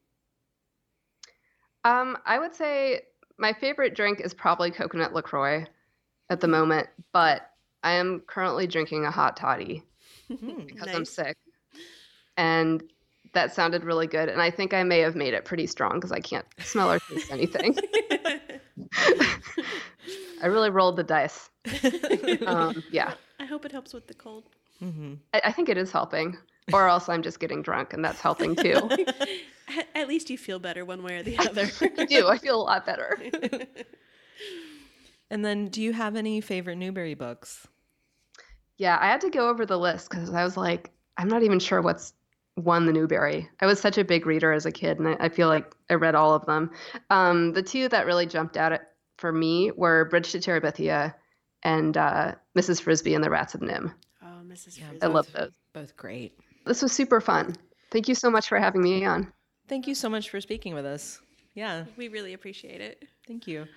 Um, 1.85 2.19
I 2.27 2.39
would 2.39 2.55
say 2.55 3.03
my 3.39 3.53
favorite 3.53 3.95
drink 3.95 4.21
is 4.21 4.35
probably 4.35 4.71
coconut 4.71 5.15
LaCroix 5.15 5.65
at 6.29 6.41
the 6.41 6.49
moment, 6.49 6.89
but 7.13 7.51
I 7.85 7.93
am 7.93 8.21
currently 8.27 8.67
drinking 8.67 9.05
a 9.05 9.11
hot 9.11 9.37
toddy 9.37 9.85
hmm, 10.27 10.65
because 10.67 10.87
nice. 10.87 10.97
I'm 10.97 11.05
sick. 11.05 11.37
And 12.37 12.83
that 13.33 13.55
sounded 13.55 13.85
really 13.85 14.09
good. 14.09 14.29
And 14.29 14.43
I 14.43 14.51
think 14.51 14.75
I 14.75 14.83
may 14.83 14.99
have 15.01 15.15
made 15.15 15.35
it 15.35 15.45
pretty 15.45 15.67
strong 15.67 15.95
because 15.95 16.13
I 16.13 16.21
can't 16.21 16.47
smell 16.59 16.91
or 16.91 16.99
taste 16.99 17.31
anything. 17.31 17.77
I 20.43 20.47
really 20.47 20.71
rolled 20.71 20.97
the 20.97 21.05
dice. 21.05 21.51
Um, 22.47 22.83
yeah. 22.91 23.15
I 23.41 23.45
hope 23.45 23.65
it 23.65 23.73
helps 23.73 23.93
with 23.93 24.07
the 24.07 24.15
cold. 24.15 24.45
Mm-hmm. 24.83 25.15
I, 25.35 25.41
I, 25.47 25.53
think 25.53 25.69
it 25.69 25.77
is 25.77 25.91
helping, 25.91 26.37
or 26.73 26.89
else 26.89 27.09
I'm 27.09 27.23
just 27.23 27.41
getting 27.41 27.63
drunk, 27.63 27.93
and 27.93 28.05
that's 28.05 28.21
helping 28.21 28.55
too. 28.55 28.89
At 29.95 30.09
least 30.09 30.31
you 30.31 30.39
feel 30.39 30.59
better 30.59 30.85
one 30.85 31.03
way 31.03 31.19
or 31.19 31.23
the 31.23 31.39
other. 31.39 31.69
I 31.99 32.05
do. 32.05 32.29
I 32.29 32.39
feel 32.39 32.61
a 32.61 32.63
lot 32.63 32.87
better. 32.87 33.19
and 35.31 35.45
then, 35.45 35.67
do 35.69 35.83
you 35.83 35.93
have 35.93 36.17
any 36.17 36.41
favorite 36.41 36.77
Newbery 36.77 37.15
books? 37.15 37.67
Yeah, 38.77 38.99
I 39.01 39.07
had 39.07 39.21
to 39.23 39.31
go 39.31 39.49
over 39.49 39.67
the 39.67 39.79
list 39.79 40.11
because 40.11 40.31
I 40.33 40.45
was 40.45 40.57
like, 40.57 40.91
I'm 41.17 41.29
not 41.29 41.43
even 41.43 41.59
sure 41.59 41.83
what's 41.83 42.15
won 42.57 42.87
the 42.87 42.93
Newbery. 42.93 43.49
I 43.61 43.67
was 43.67 43.81
such 43.81 43.99
a 43.99 44.05
big 44.05 44.27
reader 44.27 44.53
as 44.53 44.67
a 44.67 44.73
kid, 44.73 44.99
and 44.99 45.09
I, 45.09 45.17
I 45.19 45.29
feel 45.29 45.49
like 45.49 45.75
I 45.91 45.95
read 45.95 46.15
all 46.15 46.35
of 46.35 46.47
them. 46.47 46.71
Um, 47.11 47.53
the 47.53 47.63
two 47.63 47.89
that 47.89 48.07
really 48.07 48.27
jumped 48.27 48.57
out 48.57 48.73
at, 48.73 48.93
for 49.17 49.33
me 49.33 49.73
were 49.73 50.05
Bridge 50.07 50.33
to 50.33 50.39
Terabithia 50.39 51.15
and 51.69 51.99
uh, 51.99 52.35
Mrs. 52.57 52.81
Frisby 52.81 53.15
and 53.15 53.23
the 53.23 53.29
Rats 53.29 53.55
of 53.55 53.61
NIMH. 53.61 53.93
Oh, 54.23 54.41
Mrs. 54.43 54.79
Frisby. 54.79 55.03
I 55.03 55.07
love 55.07 55.31
those. 55.33 55.51
Both 55.75 55.97
great. 55.97 56.33
This 56.65 56.81
was 56.81 56.93
super 56.93 57.21
fun. 57.21 57.55
Thank 57.91 58.09
you 58.09 58.15
so 58.15 58.31
much 58.31 58.49
for 58.49 58.59
having 58.59 58.83
me 58.83 59.05
on. 59.05 59.31
Thank 59.69 59.87
you 59.87 59.95
so 59.95 60.09
much 60.09 60.31
for 60.31 60.41
speaking 60.41 60.75
with 60.75 60.87
us. 60.87 61.21
Yeah. 61.55 61.85
We 61.99 62.09
really 62.09 62.33
appreciate 62.33 62.81
it. 62.81 63.05
Thank 63.27 63.47
you. 63.47 63.63
It 63.63 63.69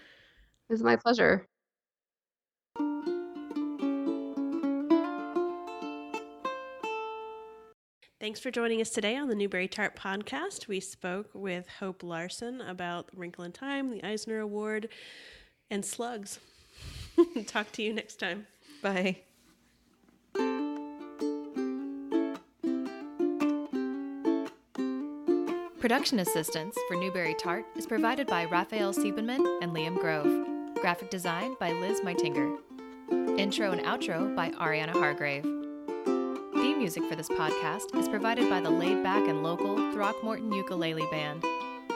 was 0.69 0.82
my 0.82 0.95
pleasure. 0.95 1.45
Thanks 8.21 8.39
for 8.39 8.51
joining 8.51 8.80
us 8.80 8.91
today 8.91 9.17
on 9.17 9.27
the 9.27 9.36
Newbery 9.36 9.67
Tart 9.67 9.97
podcast. 9.97 10.67
We 10.67 10.80
spoke 10.80 11.30
with 11.34 11.67
Hope 11.80 12.04
Larson 12.04 12.62
about 12.62 13.10
Wrinkle 13.13 13.43
in 13.43 13.51
Time, 13.51 13.89
the 13.89 14.04
Eisner 14.04 14.39
Award, 14.39 14.89
and 15.69 15.84
slugs. 15.84 16.39
Talk 17.47 17.71
to 17.74 17.82
you 17.82 17.93
next 17.93 18.19
time. 18.19 18.47
Bye. 18.82 19.17
Production 25.80 26.19
assistance 26.19 26.78
for 26.88 26.95
Newbery 26.95 27.34
Tart 27.39 27.65
is 27.76 27.88
provided 27.88 28.28
by 28.28 28.45
Raphael 28.45 28.93
Siebenman 28.93 29.63
and 29.63 29.71
Liam 29.71 29.97
Grove. 29.97 30.76
Graphic 30.76 31.10
design 31.10 31.56
by 31.60 31.71
Liz 31.71 32.02
Meitinger. 32.02 32.56
Intro 33.39 33.71
and 33.71 33.82
outro 33.82 34.36
by 34.36 34.52
Ariana 34.52 34.91
Hargrave. 34.91 35.43
Theme 36.54 36.78
music 36.78 37.04
for 37.10 37.15
this 37.15 37.30
podcast 37.30 37.97
is 38.00 38.08
provided 38.08 38.47
by 38.47 38.62
the 38.62 38.69
laid 38.69 39.02
back 39.02 39.28
and 39.28 39.41
local 39.41 39.91
Throckmorton 39.91 40.52
Ukulele 40.52 41.08
Band. 41.10 41.43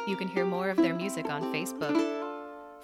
You 0.08 0.16
can 0.16 0.28
hear 0.28 0.46
more 0.46 0.70
of 0.70 0.78
their 0.78 0.96
music 0.96 1.30
on 1.30 1.54
Facebook. 1.54 2.25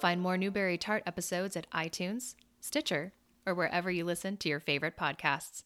Find 0.02 0.20
more 0.20 0.36
Newbery 0.36 0.80
Tart 0.80 1.04
episodes 1.06 1.56
at 1.56 1.70
iTunes, 1.70 2.34
Stitcher, 2.60 3.14
or 3.46 3.54
wherever 3.54 3.92
you 3.92 4.04
listen 4.04 4.36
to 4.38 4.50
your 4.50 4.60
favorite 4.60 4.98
podcasts. 4.98 5.62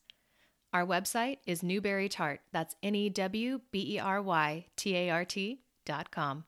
Our 0.74 0.86
website 0.86 1.38
is 1.46 1.64
Newbery 1.64 2.10
Tart. 2.10 2.42
That's 2.52 2.76
N 2.84 2.96
E 2.96 3.10
W 3.10 3.62
B 3.72 3.96
E 3.96 3.98
R 3.98 4.22
Y 4.22 4.66
T 4.76 4.94
A 4.94 5.10
R 5.10 5.24
T 5.24 5.62
dot 5.86 6.12
com. 6.12 6.44